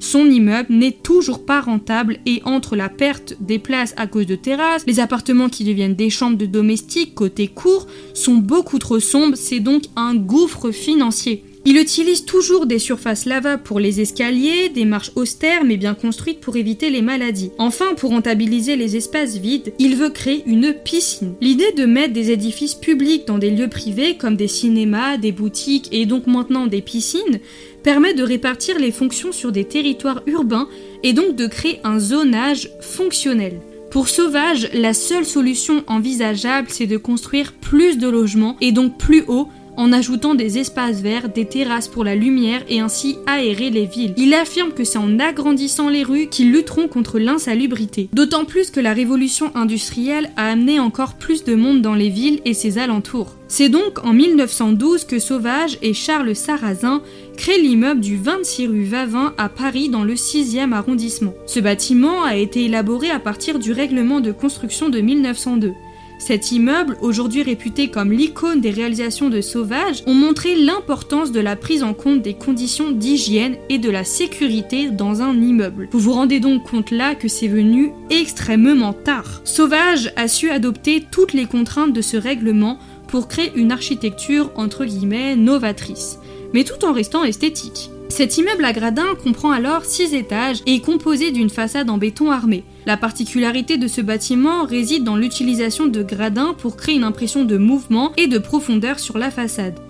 son 0.06 0.30
immeuble 0.30 0.72
n'est 0.72 0.92
toujours 0.92 1.44
pas 1.44 1.60
rentable 1.60 2.18
et 2.26 2.40
entre 2.44 2.76
la 2.76 2.88
perte 2.88 3.34
des 3.40 3.58
places 3.58 3.92
à 3.96 4.06
cause 4.06 4.26
de 4.26 4.36
terrasses, 4.36 4.84
les 4.86 5.00
appartements 5.00 5.48
qui 5.48 5.64
deviennent 5.64 5.96
des 5.96 6.10
chambres 6.10 6.38
de 6.38 6.46
domestiques 6.46 7.14
côté 7.14 7.48
court 7.48 7.86
sont 8.14 8.36
beaucoup 8.36 8.78
trop 8.78 9.00
sombres, 9.00 9.36
c'est 9.36 9.60
donc 9.60 9.82
un 9.96 10.14
gouffre 10.14 10.70
financier. 10.70 11.42
Il 11.68 11.78
utilise 11.78 12.24
toujours 12.24 12.66
des 12.66 12.78
surfaces 12.78 13.24
lavables 13.24 13.64
pour 13.64 13.80
les 13.80 14.00
escaliers, 14.00 14.68
des 14.68 14.84
marches 14.84 15.10
austères 15.16 15.64
mais 15.64 15.76
bien 15.76 15.94
construites 15.94 16.38
pour 16.38 16.54
éviter 16.54 16.90
les 16.90 17.02
maladies. 17.02 17.50
Enfin, 17.58 17.94
pour 17.96 18.10
rentabiliser 18.10 18.76
les 18.76 18.94
espaces 18.94 19.38
vides, 19.38 19.72
il 19.80 19.96
veut 19.96 20.10
créer 20.10 20.44
une 20.46 20.72
piscine. 20.72 21.34
L'idée 21.40 21.72
de 21.76 21.84
mettre 21.84 22.12
des 22.12 22.30
édifices 22.30 22.76
publics 22.76 23.26
dans 23.26 23.38
des 23.38 23.50
lieux 23.50 23.68
privés 23.68 24.16
comme 24.16 24.36
des 24.36 24.46
cinémas, 24.46 25.16
des 25.16 25.32
boutiques 25.32 25.88
et 25.90 26.06
donc 26.06 26.28
maintenant 26.28 26.68
des 26.68 26.82
piscines 26.82 27.40
permet 27.86 28.14
de 28.14 28.24
répartir 28.24 28.80
les 28.80 28.90
fonctions 28.90 29.30
sur 29.30 29.52
des 29.52 29.64
territoires 29.64 30.20
urbains 30.26 30.68
et 31.04 31.12
donc 31.12 31.36
de 31.36 31.46
créer 31.46 31.78
un 31.84 32.00
zonage 32.00 32.68
fonctionnel. 32.80 33.60
Pour 33.92 34.08
Sauvage, 34.08 34.68
la 34.74 34.92
seule 34.92 35.24
solution 35.24 35.84
envisageable, 35.86 36.66
c'est 36.68 36.88
de 36.88 36.96
construire 36.96 37.52
plus 37.52 37.96
de 37.96 38.08
logements 38.08 38.56
et 38.60 38.72
donc 38.72 38.98
plus 38.98 39.22
haut 39.28 39.48
en 39.76 39.92
ajoutant 39.92 40.34
des 40.34 40.58
espaces 40.58 41.00
verts, 41.00 41.28
des 41.28 41.44
terrasses 41.44 41.88
pour 41.88 42.04
la 42.04 42.14
lumière 42.14 42.62
et 42.68 42.80
ainsi 42.80 43.18
aérer 43.26 43.70
les 43.70 43.86
villes. 43.86 44.14
Il 44.16 44.34
affirme 44.34 44.72
que 44.72 44.84
c'est 44.84 44.98
en 44.98 45.18
agrandissant 45.18 45.88
les 45.88 46.02
rues 46.02 46.28
qu'ils 46.28 46.52
lutteront 46.52 46.88
contre 46.88 47.18
l'insalubrité. 47.18 48.08
D'autant 48.12 48.44
plus 48.44 48.70
que 48.70 48.80
la 48.80 48.92
révolution 48.92 49.50
industrielle 49.54 50.30
a 50.36 50.50
amené 50.50 50.80
encore 50.80 51.14
plus 51.14 51.44
de 51.44 51.54
monde 51.54 51.82
dans 51.82 51.94
les 51.94 52.08
villes 52.08 52.40
et 52.44 52.54
ses 52.54 52.78
alentours. 52.78 53.36
C'est 53.48 53.68
donc 53.68 54.04
en 54.04 54.12
1912 54.12 55.04
que 55.04 55.20
Sauvage 55.20 55.78
et 55.80 55.94
Charles 55.94 56.34
Sarrazin 56.34 57.00
créent 57.36 57.58
l'immeuble 57.58 58.00
du 58.00 58.16
26 58.16 58.66
rue 58.66 58.84
Vavin 58.84 59.34
à 59.38 59.48
Paris 59.48 59.88
dans 59.88 60.02
le 60.02 60.14
6e 60.14 60.72
arrondissement. 60.72 61.34
Ce 61.46 61.60
bâtiment 61.60 62.24
a 62.24 62.36
été 62.36 62.64
élaboré 62.64 63.10
à 63.10 63.20
partir 63.20 63.58
du 63.58 63.72
règlement 63.72 64.20
de 64.20 64.32
construction 64.32 64.88
de 64.88 65.00
1902. 65.00 65.72
Cet 66.18 66.50
immeuble, 66.50 66.96
aujourd'hui 67.02 67.42
réputé 67.42 67.88
comme 67.88 68.10
l'icône 68.10 68.60
des 68.60 68.70
réalisations 68.70 69.28
de 69.28 69.40
Sauvage, 69.40 70.02
ont 70.06 70.14
montré 70.14 70.56
l'importance 70.56 71.30
de 71.30 71.40
la 71.40 71.56
prise 71.56 71.82
en 71.82 71.92
compte 71.92 72.22
des 72.22 72.34
conditions 72.34 72.90
d'hygiène 72.90 73.56
et 73.68 73.78
de 73.78 73.90
la 73.90 74.04
sécurité 74.04 74.90
dans 74.90 75.22
un 75.22 75.34
immeuble. 75.34 75.88
Vous 75.92 75.98
vous 75.98 76.12
rendez 76.12 76.40
donc 76.40 76.64
compte 76.64 76.90
là 76.90 77.14
que 77.14 77.28
c'est 77.28 77.48
venu 77.48 77.92
extrêmement 78.10 78.94
tard. 78.94 79.42
Sauvage 79.44 80.12
a 80.16 80.26
su 80.26 80.50
adopter 80.50 81.04
toutes 81.10 81.34
les 81.34 81.46
contraintes 81.46 81.92
de 81.92 82.02
ce 82.02 82.16
règlement 82.16 82.78
pour 83.08 83.28
créer 83.28 83.52
une 83.54 83.70
architecture 83.70 84.50
entre 84.56 84.84
guillemets 84.84 85.36
novatrice, 85.36 86.18
mais 86.54 86.64
tout 86.64 86.84
en 86.84 86.92
restant 86.92 87.24
esthétique. 87.24 87.90
Cet 88.08 88.38
immeuble 88.38 88.64
à 88.64 88.72
gradins 88.72 89.14
comprend 89.22 89.50
alors 89.50 89.84
6 89.84 90.14
étages 90.14 90.62
et 90.66 90.76
est 90.76 90.80
composé 90.80 91.30
d'une 91.30 91.50
façade 91.50 91.90
en 91.90 91.98
béton 91.98 92.30
armé. 92.30 92.64
La 92.86 92.96
particularité 92.96 93.78
de 93.78 93.88
ce 93.88 94.00
bâtiment 94.00 94.64
réside 94.64 95.02
dans 95.02 95.16
l'utilisation 95.16 95.86
de 95.86 96.04
gradins 96.04 96.54
pour 96.56 96.76
créer 96.76 96.94
une 96.94 97.02
impression 97.02 97.44
de 97.44 97.58
mouvement 97.58 98.12
et 98.16 98.28
de 98.28 98.38
profondeur 98.38 99.00
sur 99.00 99.18
la 99.18 99.32
façade. 99.32 99.80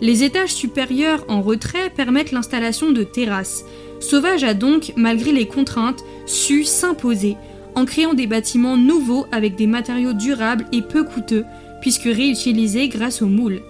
Les 0.00 0.24
étages 0.24 0.54
supérieurs 0.54 1.24
en 1.28 1.42
retrait 1.42 1.90
permettent 1.94 2.32
l'installation 2.32 2.90
de 2.92 3.02
terrasses. 3.02 3.64
Sauvage 4.00 4.42
a 4.42 4.54
donc, 4.54 4.94
malgré 4.96 5.32
les 5.32 5.46
contraintes, 5.46 6.02
su 6.24 6.64
s'imposer 6.64 7.36
en 7.74 7.84
créant 7.84 8.14
des 8.14 8.26
bâtiments 8.26 8.78
nouveaux 8.78 9.26
avec 9.32 9.54
des 9.56 9.66
matériaux 9.66 10.14
durables 10.14 10.64
et 10.72 10.80
peu 10.80 11.04
coûteux, 11.04 11.44
puisque 11.82 12.04
réutilisés 12.04 12.88
grâce 12.88 13.20
aux 13.20 13.26
moules. 13.26 13.60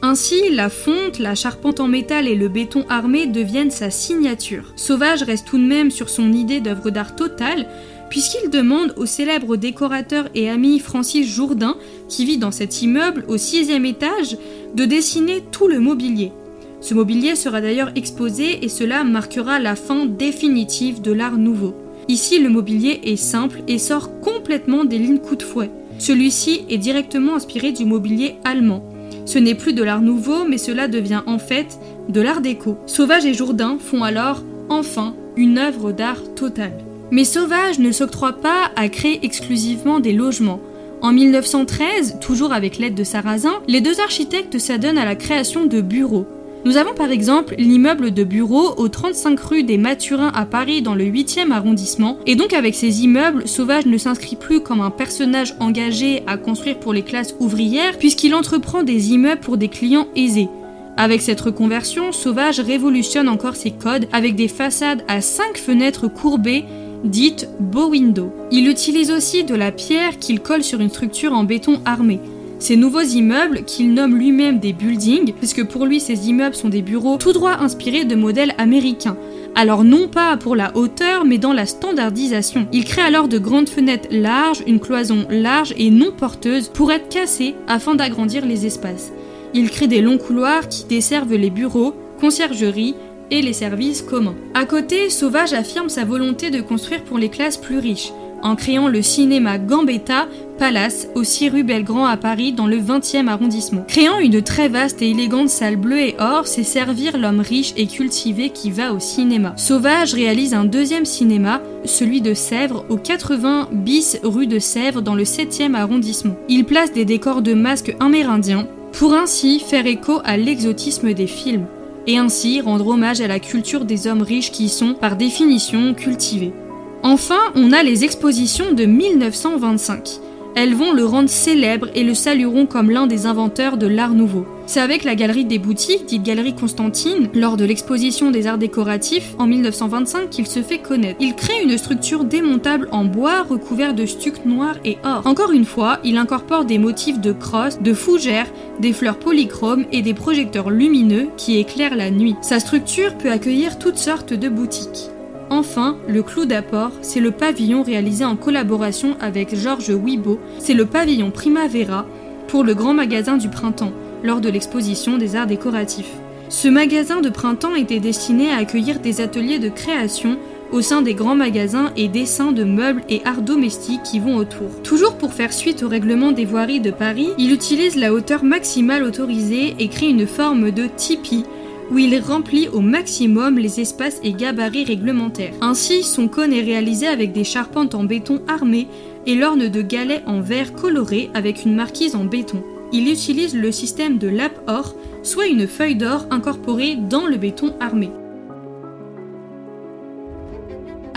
Ainsi, 0.00 0.50
la 0.52 0.68
fonte, 0.68 1.18
la 1.18 1.34
charpente 1.34 1.80
en 1.80 1.88
métal 1.88 2.28
et 2.28 2.36
le 2.36 2.48
béton 2.48 2.84
armé 2.88 3.26
deviennent 3.26 3.72
sa 3.72 3.90
signature. 3.90 4.72
Sauvage 4.76 5.24
reste 5.24 5.48
tout 5.48 5.58
de 5.58 5.64
même 5.64 5.90
sur 5.90 6.08
son 6.08 6.32
idée 6.32 6.60
d'œuvre 6.60 6.90
d'art 6.90 7.16
totale, 7.16 7.66
puisqu'il 8.10 8.50
demande 8.50 8.94
au 8.96 9.06
célèbre 9.06 9.56
décorateur 9.56 10.28
et 10.34 10.48
ami 10.48 10.78
Francis 10.78 11.26
Jourdain, 11.26 11.76
qui 12.08 12.24
vit 12.24 12.38
dans 12.38 12.50
cet 12.50 12.82
immeuble 12.82 13.24
au 13.28 13.36
sixième 13.36 13.84
étage, 13.86 14.36
de 14.74 14.84
dessiner 14.84 15.42
tout 15.50 15.68
le 15.68 15.80
mobilier. 15.80 16.32
Ce 16.80 16.94
mobilier 16.94 17.34
sera 17.34 17.60
d'ailleurs 17.60 17.90
exposé 17.96 18.64
et 18.64 18.68
cela 18.68 19.04
marquera 19.04 19.58
la 19.58 19.74
fin 19.74 20.06
définitive 20.06 21.02
de 21.02 21.12
l'art 21.12 21.36
nouveau. 21.36 21.74
Ici, 22.08 22.38
le 22.38 22.48
mobilier 22.48 23.00
est 23.04 23.16
simple 23.16 23.62
et 23.68 23.78
sort 23.78 24.20
complètement 24.20 24.84
des 24.84 24.98
lignes 24.98 25.18
coup 25.18 25.36
de 25.36 25.42
fouet. 25.42 25.70
Celui-ci 25.98 26.62
est 26.70 26.78
directement 26.78 27.34
inspiré 27.34 27.72
du 27.72 27.84
mobilier 27.84 28.36
allemand. 28.44 28.84
Ce 29.26 29.38
n'est 29.38 29.56
plus 29.56 29.74
de 29.74 29.82
l'art 29.82 30.00
nouveau, 30.00 30.44
mais 30.48 30.56
cela 30.56 30.88
devient 30.88 31.22
en 31.26 31.38
fait 31.38 31.78
de 32.08 32.20
l'art 32.20 32.40
déco. 32.40 32.78
Sauvage 32.86 33.26
et 33.26 33.34
Jourdain 33.34 33.76
font 33.78 34.04
alors, 34.04 34.42
enfin, 34.70 35.14
une 35.36 35.58
œuvre 35.58 35.92
d'art 35.92 36.22
totale. 36.34 36.78
Mais 37.10 37.24
Sauvage 37.24 37.78
ne 37.78 37.90
s'octroie 37.90 38.34
pas 38.34 38.70
à 38.76 38.88
créer 38.88 39.20
exclusivement 39.22 39.98
des 39.98 40.12
logements. 40.12 40.60
En 41.00 41.12
1913, 41.12 42.18
toujours 42.20 42.52
avec 42.52 42.78
l'aide 42.78 42.94
de 42.94 43.04
Sarrazin, 43.04 43.60
les 43.66 43.80
deux 43.80 44.00
architectes 44.00 44.58
s'adonnent 44.58 44.98
à 44.98 45.04
la 45.04 45.14
création 45.14 45.64
de 45.64 45.80
bureaux. 45.80 46.26
Nous 46.64 46.76
avons 46.76 46.92
par 46.92 47.10
exemple 47.10 47.54
l'immeuble 47.56 48.10
de 48.10 48.24
bureaux 48.24 48.74
au 48.76 48.88
35 48.88 49.40
rue 49.40 49.62
des 49.62 49.78
Mathurins 49.78 50.32
à 50.34 50.44
Paris 50.44 50.82
dans 50.82 50.96
le 50.96 51.04
8e 51.04 51.52
arrondissement, 51.52 52.18
et 52.26 52.34
donc 52.34 52.52
avec 52.52 52.74
ces 52.74 53.04
immeubles, 53.04 53.46
Sauvage 53.46 53.86
ne 53.86 53.96
s'inscrit 53.96 54.36
plus 54.36 54.60
comme 54.60 54.80
un 54.80 54.90
personnage 54.90 55.54
engagé 55.60 56.24
à 56.26 56.36
construire 56.36 56.78
pour 56.78 56.92
les 56.92 57.02
classes 57.02 57.36
ouvrières, 57.38 57.96
puisqu'il 57.96 58.34
entreprend 58.34 58.82
des 58.82 59.12
immeubles 59.12 59.40
pour 59.40 59.56
des 59.56 59.68
clients 59.68 60.08
aisés. 60.16 60.48
Avec 60.96 61.22
cette 61.22 61.40
reconversion, 61.40 62.10
Sauvage 62.10 62.58
révolutionne 62.58 63.28
encore 63.28 63.54
ses 63.54 63.70
codes 63.70 64.08
avec 64.12 64.34
des 64.34 64.48
façades 64.48 65.04
à 65.06 65.20
5 65.20 65.56
fenêtres 65.56 66.08
courbées 66.08 66.64
dites 67.04 67.48
bow 67.60 67.90
window. 67.90 68.32
Il 68.50 68.68
utilise 68.68 69.10
aussi 69.10 69.44
de 69.44 69.54
la 69.54 69.72
pierre 69.72 70.18
qu'il 70.18 70.40
colle 70.40 70.64
sur 70.64 70.80
une 70.80 70.90
structure 70.90 71.32
en 71.32 71.44
béton 71.44 71.80
armé. 71.84 72.20
Ces 72.60 72.76
nouveaux 72.76 73.02
immeubles, 73.02 73.62
qu'il 73.64 73.94
nomme 73.94 74.16
lui-même 74.16 74.58
des 74.58 74.72
buildings, 74.72 75.32
puisque 75.32 75.64
pour 75.64 75.86
lui 75.86 76.00
ces 76.00 76.28
immeubles 76.28 76.56
sont 76.56 76.68
des 76.68 76.82
bureaux 76.82 77.16
tout 77.16 77.32
droit 77.32 77.56
inspirés 77.60 78.04
de 78.04 78.16
modèles 78.16 78.54
américains. 78.58 79.16
Alors 79.54 79.84
non 79.84 80.08
pas 80.08 80.36
pour 80.36 80.56
la 80.56 80.76
hauteur, 80.76 81.24
mais 81.24 81.38
dans 81.38 81.52
la 81.52 81.66
standardisation. 81.66 82.66
Il 82.72 82.84
crée 82.84 83.02
alors 83.02 83.28
de 83.28 83.38
grandes 83.38 83.68
fenêtres 83.68 84.08
larges, 84.10 84.64
une 84.66 84.80
cloison 84.80 85.24
large 85.30 85.72
et 85.76 85.90
non 85.90 86.10
porteuse 86.16 86.68
pour 86.68 86.90
être 86.90 87.08
cassée 87.08 87.54
afin 87.68 87.94
d'agrandir 87.94 88.44
les 88.44 88.66
espaces. 88.66 89.12
Il 89.54 89.70
crée 89.70 89.86
des 89.86 90.02
longs 90.02 90.18
couloirs 90.18 90.68
qui 90.68 90.84
desservent 90.84 91.34
les 91.34 91.50
bureaux, 91.50 91.94
conciergeries 92.20 92.96
et 93.30 93.42
les 93.42 93.52
services 93.52 94.02
communs. 94.02 94.36
À 94.54 94.64
côté, 94.64 95.10
Sauvage 95.10 95.52
affirme 95.52 95.88
sa 95.88 96.04
volonté 96.04 96.50
de 96.50 96.60
construire 96.60 97.04
pour 97.04 97.18
les 97.18 97.28
classes 97.28 97.56
plus 97.56 97.78
riches 97.78 98.12
en 98.42 98.56
créant 98.56 98.88
le 98.88 99.02
cinéma 99.02 99.58
Gambetta 99.58 100.28
Palace 100.58 101.08
au 101.14 101.22
6 101.22 101.50
rue 101.50 101.62
Belgrand 101.62 102.06
à 102.06 102.16
Paris 102.16 102.52
dans 102.52 102.66
le 102.66 102.78
20e 102.78 103.28
arrondissement. 103.28 103.84
Créant 103.86 104.18
une 104.18 104.42
très 104.42 104.68
vaste 104.68 105.02
et 105.02 105.10
élégante 105.10 105.48
salle 105.48 105.76
bleue 105.76 106.00
et 106.00 106.16
or, 106.18 106.46
c'est 106.46 106.64
servir 106.64 107.16
l'homme 107.16 107.40
riche 107.40 107.72
et 107.76 107.86
cultivé 107.86 108.50
qui 108.50 108.70
va 108.70 108.92
au 108.92 108.98
cinéma. 108.98 109.54
Sauvage 109.56 110.14
réalise 110.14 110.54
un 110.54 110.64
deuxième 110.64 111.04
cinéma, 111.04 111.62
celui 111.84 112.20
de 112.20 112.34
Sèvres, 112.34 112.84
au 112.88 112.96
80 112.96 113.68
bis 113.72 114.18
rue 114.24 114.48
de 114.48 114.58
Sèvres 114.58 115.02
dans 115.02 115.14
le 115.14 115.24
7e 115.24 115.74
arrondissement. 115.74 116.36
Il 116.48 116.64
place 116.64 116.92
des 116.92 117.04
décors 117.04 117.42
de 117.42 117.54
masques 117.54 117.94
amérindiens 118.00 118.66
pour 118.92 119.14
ainsi 119.14 119.60
faire 119.60 119.86
écho 119.86 120.20
à 120.24 120.36
l'exotisme 120.36 121.12
des 121.12 121.28
films 121.28 121.66
et 122.08 122.16
ainsi 122.16 122.62
rendre 122.62 122.88
hommage 122.88 123.20
à 123.20 123.28
la 123.28 123.38
culture 123.38 123.84
des 123.84 124.06
hommes 124.06 124.22
riches 124.22 124.50
qui 124.50 124.64
y 124.64 124.68
sont 124.70 124.94
par 124.94 125.14
définition 125.14 125.92
cultivés. 125.92 126.54
Enfin, 127.02 127.52
on 127.54 127.70
a 127.70 127.82
les 127.82 128.02
expositions 128.02 128.72
de 128.72 128.86
1925. 128.86 130.20
Elles 130.54 130.74
vont 130.74 130.92
le 130.92 131.04
rendre 131.04 131.28
célèbre 131.28 131.88
et 131.94 132.04
le 132.04 132.14
salueront 132.14 132.66
comme 132.66 132.90
l'un 132.90 133.06
des 133.06 133.26
inventeurs 133.26 133.76
de 133.76 133.86
l'art 133.86 134.14
nouveau. 134.14 134.46
C'est 134.66 134.80
avec 134.80 135.04
la 135.04 135.14
galerie 135.14 135.46
des 135.46 135.58
boutiques, 135.58 136.04
dite 136.06 136.22
Galerie 136.22 136.54
Constantine, 136.54 137.28
lors 137.32 137.56
de 137.56 137.64
l'exposition 137.64 138.30
des 138.30 138.46
arts 138.46 138.58
décoratifs 138.58 139.34
en 139.38 139.46
1925 139.46 140.28
qu'il 140.28 140.46
se 140.46 140.60
fait 140.60 140.78
connaître. 140.78 141.16
Il 141.20 141.34
crée 141.34 141.62
une 141.62 141.78
structure 141.78 142.24
démontable 142.24 142.88
en 142.92 143.04
bois 143.04 143.44
recouvert 143.44 143.94
de 143.94 144.04
stuc 144.04 144.44
noir 144.44 144.76
et 144.84 144.98
or. 145.04 145.22
Encore 145.24 145.52
une 145.52 145.64
fois, 145.64 146.00
il 146.04 146.18
incorpore 146.18 146.66
des 146.66 146.78
motifs 146.78 147.20
de 147.20 147.32
crosse, 147.32 147.80
de 147.80 147.94
fougères, 147.94 148.52
des 148.78 148.92
fleurs 148.92 149.18
polychromes 149.18 149.86
et 149.90 150.02
des 150.02 150.14
projecteurs 150.14 150.70
lumineux 150.70 151.28
qui 151.36 151.58
éclairent 151.58 151.96
la 151.96 152.10
nuit. 152.10 152.36
Sa 152.42 152.60
structure 152.60 153.16
peut 153.16 153.30
accueillir 153.30 153.78
toutes 153.78 153.98
sortes 153.98 154.34
de 154.34 154.48
boutiques. 154.48 155.10
Enfin, 155.50 155.96
le 156.06 156.22
clou 156.22 156.44
d'apport, 156.44 156.92
c'est 157.00 157.20
le 157.20 157.30
pavillon 157.30 157.82
réalisé 157.82 158.24
en 158.24 158.36
collaboration 158.36 159.16
avec 159.20 159.56
Georges 159.56 159.90
Wibo, 159.90 160.38
c'est 160.58 160.74
le 160.74 160.84
pavillon 160.84 161.30
Primavera 161.30 162.06
pour 162.48 162.64
le 162.64 162.74
grand 162.74 162.94
magasin 162.94 163.36
du 163.36 163.48
printemps, 163.48 163.92
lors 164.22 164.40
de 164.40 164.50
l'exposition 164.50 165.16
des 165.16 165.36
arts 165.36 165.46
décoratifs. 165.46 166.12
Ce 166.50 166.68
magasin 166.68 167.20
de 167.20 167.28
printemps 167.28 167.74
était 167.74 168.00
destiné 168.00 168.50
à 168.50 168.56
accueillir 168.56 169.00
des 169.00 169.20
ateliers 169.20 169.58
de 169.58 169.68
création 169.68 170.38
au 170.72 170.82
sein 170.82 171.02
des 171.02 171.14
grands 171.14 171.34
magasins 171.34 171.92
et 171.96 172.08
dessins 172.08 172.52
de 172.52 172.64
meubles 172.64 173.02
et 173.08 173.22
arts 173.24 173.42
domestiques 173.42 174.02
qui 174.02 174.18
vont 174.18 174.36
autour. 174.36 174.82
Toujours 174.82 175.16
pour 175.16 175.32
faire 175.32 175.52
suite 175.52 175.82
au 175.82 175.88
règlement 175.88 176.32
des 176.32 176.44
voiries 176.44 176.80
de 176.80 176.90
Paris, 176.90 177.30
il 177.38 177.52
utilise 177.52 177.96
la 177.96 178.12
hauteur 178.12 178.44
maximale 178.44 179.02
autorisée 179.02 179.76
et 179.78 179.88
crée 179.88 180.08
une 180.08 180.26
forme 180.26 180.70
de 180.70 180.86
tipi 180.94 181.44
où 181.90 181.98
il 181.98 182.18
remplit 182.20 182.68
au 182.68 182.80
maximum 182.80 183.58
les 183.58 183.80
espaces 183.80 184.20
et 184.22 184.32
gabarits 184.32 184.84
réglementaires. 184.84 185.54
Ainsi, 185.60 186.02
son 186.02 186.28
cône 186.28 186.52
est 186.52 186.62
réalisé 186.62 187.06
avec 187.06 187.32
des 187.32 187.44
charpentes 187.44 187.94
en 187.94 188.04
béton 188.04 188.40
armé 188.48 188.86
et 189.26 189.34
l'orne 189.34 189.68
de 189.68 189.82
galets 189.82 190.22
en 190.26 190.40
verre 190.40 190.74
coloré 190.74 191.30
avec 191.34 191.64
une 191.64 191.74
marquise 191.74 192.14
en 192.14 192.24
béton. 192.24 192.62
Il 192.92 193.10
utilise 193.10 193.54
le 193.54 193.70
système 193.70 194.18
de 194.18 194.28
lap-or, 194.28 194.94
soit 195.22 195.46
une 195.46 195.66
feuille 195.66 195.96
d'or 195.96 196.26
incorporée 196.30 196.96
dans 196.96 197.26
le 197.26 197.36
béton 197.36 197.74
armé. 197.80 198.10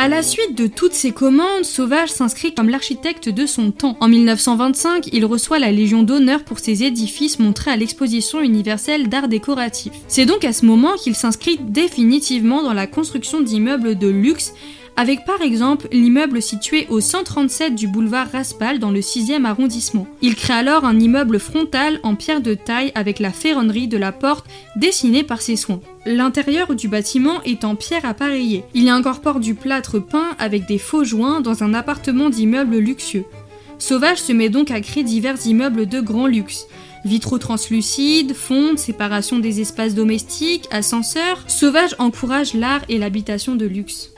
À 0.02 0.08
la 0.08 0.24
suite 0.24 0.58
de 0.58 0.66
toutes 0.66 0.96
ces 0.96 1.12
commandes, 1.12 1.64
Sauvage 1.64 2.10
s'inscrit 2.10 2.56
comme 2.56 2.70
l'architecte 2.70 3.30
de 3.30 3.46
son 3.46 3.70
temps. 3.70 3.98
En 4.00 4.08
1925, 4.08 5.10
il 5.14 5.26
reçoit 5.26 5.60
la 5.60 5.72
Légion 5.72 6.02
d'honneur 6.02 6.44
pour 6.44 6.58
ses 6.58 6.84
édifices 6.84 7.38
montrés 7.38 7.70
à 7.70 7.78
l'exposition 7.78 8.42
universelle 8.42 9.10
d'art 9.10 9.28
décoratif. 9.28 9.94
C'est 10.08 10.26
donc 10.26 10.44
à 10.44 10.54
ce 10.54 10.66
moment 10.66 10.96
qu'il 10.96 11.14
s'inscrit 11.14 11.60
définitivement 11.62 12.64
dans 12.64 12.74
la 12.74 12.88
construction 12.88 13.42
d'immeubles 13.42 13.96
de 13.96 14.08
luxe 14.08 14.56
avec 14.98 15.26
par 15.26 15.42
exemple 15.42 15.88
l'immeuble 15.92 16.42
situé 16.42 16.86
au 16.90 17.00
137 17.00 17.76
du 17.76 17.88
boulevard 17.88 18.32
Raspail 18.32 18.80
dans 18.80 18.92
le 18.92 19.00
6e 19.00 19.46
arrondissement. 19.46 20.08
Il 20.22 20.36
crée 20.36 20.54
alors 20.54 20.86
un 20.86 21.00
immeuble 21.00 21.40
frontal 21.40 22.00
en 22.04 22.16
pierre 22.16 22.42
de 22.42 22.54
taille 22.54 22.92
avec 22.96 23.20
la 23.20 23.32
ferronnerie 23.32 23.88
de 23.88 23.98
la 23.98 24.12
porte 24.12 24.46
dessinée 24.76 25.24
par 25.24 25.42
ses 25.42 25.56
soins. 25.56 25.82
L'intérieur 26.06 26.76
du 26.76 26.88
bâtiment 26.88 27.42
est 27.44 27.64
en 27.64 27.76
pierre 27.76 28.06
appareillée. 28.06 28.64
Il 28.74 28.84
y 28.84 28.90
incorpore 28.90 29.40
du 29.40 29.56
plâtre 29.56 30.00
peint 30.00 30.36
avec 30.40 30.68
des 30.68 30.78
faux 30.78 31.04
joints 31.04 31.42
dans 31.42 31.64
un 31.64 31.74
appartement 31.74 32.30
d'immeuble 32.30 32.78
luxueux. 32.78 33.26
Sauvage 33.80 34.20
se 34.20 34.32
met 34.32 34.50
donc 34.50 34.70
à 34.70 34.80
créer 34.82 35.04
divers 35.04 35.48
immeubles 35.48 35.88
de 35.88 36.02
grand 36.02 36.28
luxe. 36.28 36.68
Vitraux 37.04 37.40
translucides, 37.40 38.36
fontes, 38.36 38.78
séparation 38.78 39.40
des 39.40 39.60
espaces 39.60 39.96
domestiques, 39.96 40.68
ascenseurs. 40.70 41.44
Sauvage 41.48 41.96
encourage 41.98 42.54
l'art 42.54 42.84
et 42.90 43.00
l'habitation 43.00 43.56
de 43.56 43.66
luxe. 43.66 44.12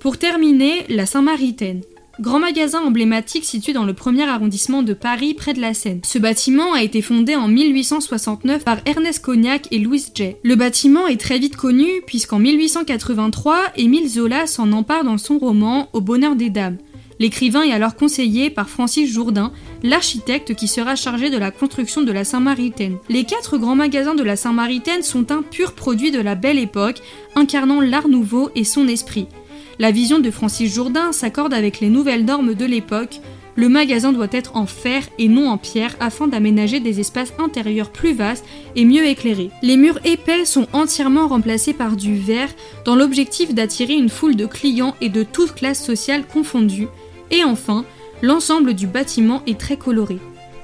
Pour 0.00 0.16
terminer, 0.16 0.86
la 0.88 1.04
Saint-Maritaine. 1.04 1.82
Grand 2.20 2.38
magasin 2.38 2.80
emblématique 2.80 3.44
situé 3.44 3.74
dans 3.74 3.84
le 3.84 3.92
premier 3.92 4.22
arrondissement 4.22 4.82
de 4.82 4.94
Paris 4.94 5.34
près 5.34 5.52
de 5.52 5.60
la 5.60 5.74
Seine. 5.74 6.00
Ce 6.06 6.18
bâtiment 6.18 6.72
a 6.72 6.82
été 6.82 7.02
fondé 7.02 7.36
en 7.36 7.48
1869 7.48 8.64
par 8.64 8.78
Ernest 8.86 9.22
Cognac 9.22 9.68
et 9.70 9.78
Louis 9.78 10.06
Jay. 10.14 10.38
Le 10.42 10.54
bâtiment 10.54 11.06
est 11.06 11.20
très 11.20 11.38
vite 11.38 11.54
connu 11.54 11.86
puisqu'en 12.06 12.38
1883, 12.38 13.58
Émile 13.76 14.08
Zola 14.08 14.46
s'en 14.46 14.72
empare 14.72 15.04
dans 15.04 15.18
son 15.18 15.36
roman 15.36 15.90
Au 15.92 16.00
bonheur 16.00 16.34
des 16.34 16.48
dames. 16.48 16.78
L'écrivain 17.18 17.64
est 17.64 17.72
alors 17.72 17.96
conseillé 17.96 18.48
par 18.48 18.70
Francis 18.70 19.12
Jourdain, 19.12 19.52
l'architecte 19.82 20.54
qui 20.54 20.66
sera 20.66 20.96
chargé 20.96 21.28
de 21.28 21.36
la 21.36 21.50
construction 21.50 22.00
de 22.00 22.12
la 22.12 22.24
Saint-Maritaine. 22.24 22.96
Les 23.10 23.24
quatre 23.24 23.58
grands 23.58 23.76
magasins 23.76 24.14
de 24.14 24.22
la 24.22 24.36
Saint-Maritaine 24.36 25.02
sont 25.02 25.30
un 25.30 25.42
pur 25.42 25.74
produit 25.74 26.10
de 26.10 26.20
la 26.20 26.36
belle 26.36 26.58
époque, 26.58 27.02
incarnant 27.34 27.82
l'art 27.82 28.08
nouveau 28.08 28.48
et 28.54 28.64
son 28.64 28.88
esprit. 28.88 29.26
La 29.80 29.92
vision 29.92 30.18
de 30.18 30.30
Francis 30.30 30.70
Jourdain 30.74 31.10
s'accorde 31.10 31.54
avec 31.54 31.80
les 31.80 31.88
nouvelles 31.88 32.26
normes 32.26 32.52
de 32.52 32.66
l'époque. 32.66 33.20
Le 33.56 33.70
magasin 33.70 34.12
doit 34.12 34.28
être 34.30 34.54
en 34.54 34.66
fer 34.66 35.08
et 35.18 35.26
non 35.26 35.48
en 35.48 35.56
pierre 35.56 35.96
afin 36.00 36.28
d'aménager 36.28 36.80
des 36.80 37.00
espaces 37.00 37.32
intérieurs 37.38 37.88
plus 37.88 38.12
vastes 38.12 38.44
et 38.76 38.84
mieux 38.84 39.06
éclairés. 39.06 39.48
Les 39.62 39.78
murs 39.78 39.98
épais 40.04 40.44
sont 40.44 40.66
entièrement 40.74 41.28
remplacés 41.28 41.72
par 41.72 41.96
du 41.96 42.14
verre 42.14 42.50
dans 42.84 42.94
l'objectif 42.94 43.54
d'attirer 43.54 43.94
une 43.94 44.10
foule 44.10 44.36
de 44.36 44.44
clients 44.44 44.96
et 45.00 45.08
de 45.08 45.22
toutes 45.22 45.54
classes 45.54 45.82
sociales 45.82 46.26
confondues. 46.26 46.88
Et 47.30 47.42
enfin, 47.42 47.86
l'ensemble 48.20 48.74
du 48.74 48.86
bâtiment 48.86 49.42
est 49.46 49.58
très 49.58 49.78
coloré. 49.78 50.18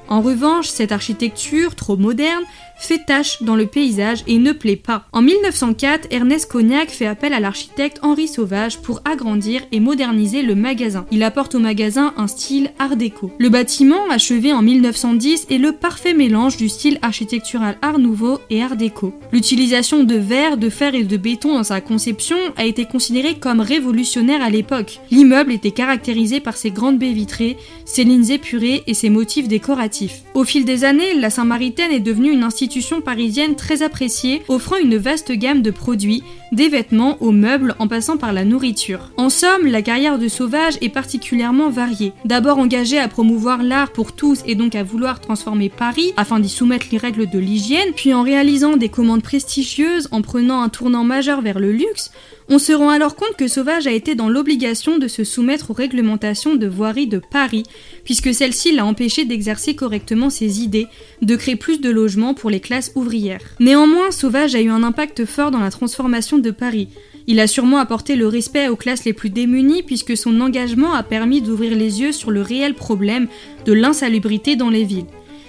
En 0.09 0.21
revanche, 0.21 0.69
cette 0.69 0.93
architecture, 0.93 1.75
trop 1.75 1.97
moderne, 1.97 2.45
fait 2.79 3.05
tache 3.07 3.43
dans 3.43 3.57
le 3.57 3.67
paysage 3.67 4.23
et 4.27 4.39
ne 4.39 4.53
plaît 4.53 4.77
pas. 4.77 5.07
En 5.13 5.23
1904, 5.23 6.09
Ernest 6.11 6.51
Cognac 6.51 6.91
fait 6.91 7.07
appel 7.07 7.33
à 7.33 7.41
l'architecte 7.41 7.99
Henri 8.03 8.29
Sauvage 8.29 8.79
pour 8.79 9.01
agrandir 9.05 9.63
et 9.73 9.81
moderniser 9.81 10.43
le 10.43 10.55
magasin. 10.55 11.07
Il 11.11 11.23
apporte 11.23 11.55
au 11.55 11.59
magasin 11.59 12.13
un 12.17 12.27
style 12.27 12.71
art 12.79 12.97
déco. 12.97 13.33
Le 13.39 13.49
bâtiment, 13.49 14.09
achevé 14.11 14.53
en 14.53 14.63
1910, 14.63 15.47
est 15.51 15.59
le 15.59 15.73
parfait 15.73 16.15
mélange 16.15 16.57
du 16.57 16.69
style 16.69 16.99
architectural 17.03 17.79
art 17.83 17.99
nouveau 17.99 18.41
et 18.51 18.63
art 18.63 18.77
déco. 18.77 19.15
L'utilisation 19.33 20.05
de 20.05 20.17
verre, 20.17 20.59
de 20.59 20.69
fer 20.69 20.95
et 20.95 21.05
de 21.05 21.17
béton 21.17 21.55
dans 21.55 21.65
sa 21.65 21.81
conception 21.81 22.37
a 22.57 22.65
été 22.67 22.85
considérée 22.85 23.39
comme 23.39 23.61
révolutionnaire 23.61 24.43
à 24.43 24.51
l'époque. 24.51 25.01
L'immeuble 25.11 25.53
était 25.53 25.71
caractérisé 25.71 26.41
par 26.41 26.57
ses 26.57 26.71
grandes 26.71 26.99
baies 26.99 27.13
vitrées, 27.13 27.57
ses 27.87 28.05
lignes 28.05 28.31
épurées 28.31 28.85
et 28.87 28.95
ses 28.95 29.09
motifs 29.09 29.49
décoratifs. 29.49 29.96
Au 30.35 30.45
fil 30.45 30.65
des 30.65 30.85
années, 30.85 31.15
la 31.15 31.31
Saint-Maritaine 31.31 31.91
est 31.91 32.01
devenue 32.01 32.31
une 32.31 32.43
institution 32.43 33.01
parisienne 33.01 33.57
très 33.57 33.83
appréciée, 33.83 34.43
offrant 34.49 34.77
une 34.77 34.97
vaste 34.97 35.33
gamme 35.33 35.63
de 35.63 35.71
produits, 35.71 36.23
des 36.53 36.69
vêtements 36.69 37.17
aux 37.23 37.33
meubles 37.33 37.75
en 37.79 37.89
passant 37.89 38.17
par 38.17 38.33
la 38.33 38.45
nourriture. 38.45 39.11
En 39.17 39.31
somme, 39.31 39.67
la 39.67 39.83
carrière 39.83 40.19
de 40.19 40.29
Sauvage 40.29 40.77
est 40.81 40.89
particulièrement 40.89 41.71
variée. 41.71 42.13
D'abord 42.25 42.59
engagé 42.59 42.99
à 42.99 43.09
promouvoir 43.09 43.63
l'art 43.63 43.93
pour 43.93 44.13
tous 44.13 44.41
et 44.47 44.55
donc 44.55 44.75
à 44.75 44.83
vouloir 44.83 45.21
transformer 45.21 45.69
Paris 45.69 46.13
afin 46.17 46.41
d'y 46.41 46.49
soumettre 46.49 46.87
les 46.93 46.99
règles 46.99 47.29
de 47.29 47.39
l'hygiène, 47.39 47.93
puis 47.95 48.15
en 48.15 48.23
réalisant 48.23 48.77
des 48.77 48.89
commandes 48.89 49.23
prestigieuses, 49.23 50.09
en 50.11 50.23
prenant 50.23 50.63
un 50.63 50.69
tournant 50.69 51.05
majeur 51.05 51.41
vers 51.41 51.59
le 51.59 51.73
luxe, 51.73 52.11
on 52.49 52.59
se 52.59 52.73
rend 52.73 52.91
alors 52.91 53.17
compte 53.17 53.37
que 53.37 53.49
Sauvage 53.49 53.87
a 53.87 53.93
été 53.93 54.15
dans 54.15 54.29
l'obligation 54.29 54.99
de 54.99 55.09
se 55.09 55.25
soumettre 55.25 55.71
aux 55.71 55.75
réglementations 55.75 56.55
de 56.55 56.67
voirie 56.67 57.09
de 57.09 57.19
Paris, 57.19 57.65
puisque 58.05 58.33
celle-ci 58.33 58.73
l'a 58.73 58.85
empêché 58.85 59.25
d'exercer 59.25 59.75
correctement 59.75 60.31
ses 60.31 60.63
idées, 60.63 60.87
de 61.23 61.37
créer 61.37 61.57
plus 61.57 61.81
de 61.81 61.91
logements 61.91 62.35
pour 62.35 62.51
les 62.51 62.61
classes 62.61 62.93
ouvrières. 62.95 63.41
Néanmoins, 63.59 64.11
Sauvage 64.11 64.55
a 64.55 64.61
eu 64.61 64.71
un 64.71 64.85
impact 64.85 65.25
fort 65.25 65.51
dans 65.51 65.61
la 65.61 65.71
transformation 65.71 66.39
de 66.39 66.51
Paris. 66.51 66.89
Il 67.27 67.41
a 67.41 67.49
sûrement 67.49 67.79
apporté 67.79 68.15
le 68.15 68.29
respect 68.29 68.69
aux 68.69 68.77
classes 68.77 69.05
les 69.05 69.13
plus 69.13 69.31
démunies 69.31 69.83
puisque 69.83 70.17
son 70.17 70.41
engagement 70.41 70.95
a 70.95 71.03
permis 71.03 71.43
d'ouvrir 71.43 71.77
les 71.77 72.01
yeux 72.01 72.13
sur 72.13 72.31
le 72.31 72.41
réel 72.41 72.75
problème 72.75 73.27
de 73.65 73.73
l'insalubrité 73.73 74.55
dans 74.55 74.71
les 74.71 74.85
villes. 74.85 75.07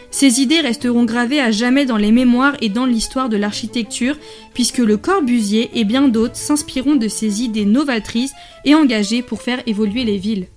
Ces 0.10 0.42
idées 0.42 0.62
resteront 0.62 1.04
gravées 1.04 1.42
à 1.42 1.52
jamais 1.52 1.86
dans 1.86 1.98
les 1.98 2.12
mémoires 2.12 2.56
et 2.62 2.70
dans 2.70 2.86
l'histoire 2.86 3.30
de 3.30 3.38
l'architecture, 3.38 4.18
puisque 4.54 4.78
le 4.78 4.98
Corbusier 4.98 5.70
et 5.74 5.84
bien 5.84 6.08
d'autres 6.08 6.36
s'inspireront 6.36 6.96
de 6.96 7.08
ces 7.08 7.44
idées 7.44 7.66
novatrices 7.66 8.34
et 8.66 8.74
engagées 8.74 9.22
pour 9.22 9.42
faire 9.42 9.62
évoluer 9.68 10.06
les 10.06 10.18
villes. 10.18 10.48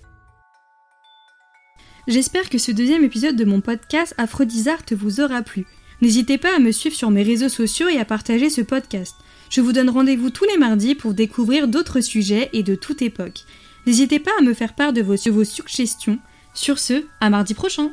J'espère 2.07 2.49
que 2.49 2.59
ce 2.59 2.73
deuxième 2.73 3.05
épisode 3.05 3.37
de 3.37 3.45
mon 3.45 3.61
podcast 3.61 4.15
Aphrodisart 4.19 4.83
vous 4.93 5.21
aura 5.21 5.43
plu. 5.43 5.67
N'hésitez 6.01 6.39
pas 6.39 6.57
à 6.57 6.59
me 6.59 6.73
suivre 6.73 6.97
sur 6.97 7.11
mes 7.11 7.23
réseaux 7.23 7.51
sociaux 7.51 7.89
et 7.89 7.99
à 7.99 8.05
partager 8.05 8.49
ce 8.49 8.63
podcast. 8.63 9.15
Je 9.51 9.61
vous 9.61 9.73
donne 9.73 9.91
rendez-vous 9.91 10.31
tous 10.31 10.45
les 10.45 10.57
mardis 10.57 10.95
pour 10.95 11.13
découvrir 11.13 11.69
d'autres 11.69 12.01
sujets 12.01 12.49
et 12.53 12.63
de 12.63 12.75
toute 12.75 13.03
époque. 13.03 13.41
N'hésitez 13.87 14.19
pas 14.19 14.31
à 14.39 14.43
me 14.43 14.55
faire 14.55 14.75
part 14.75 14.93
de 14.93 15.03
vos, 15.03 15.17
vos 15.31 15.45
suggestions. 15.45 16.19
Sur 16.55 16.79
ce, 16.79 17.05
à 17.21 17.31
mardi 17.31 17.55
prochain 17.55 17.93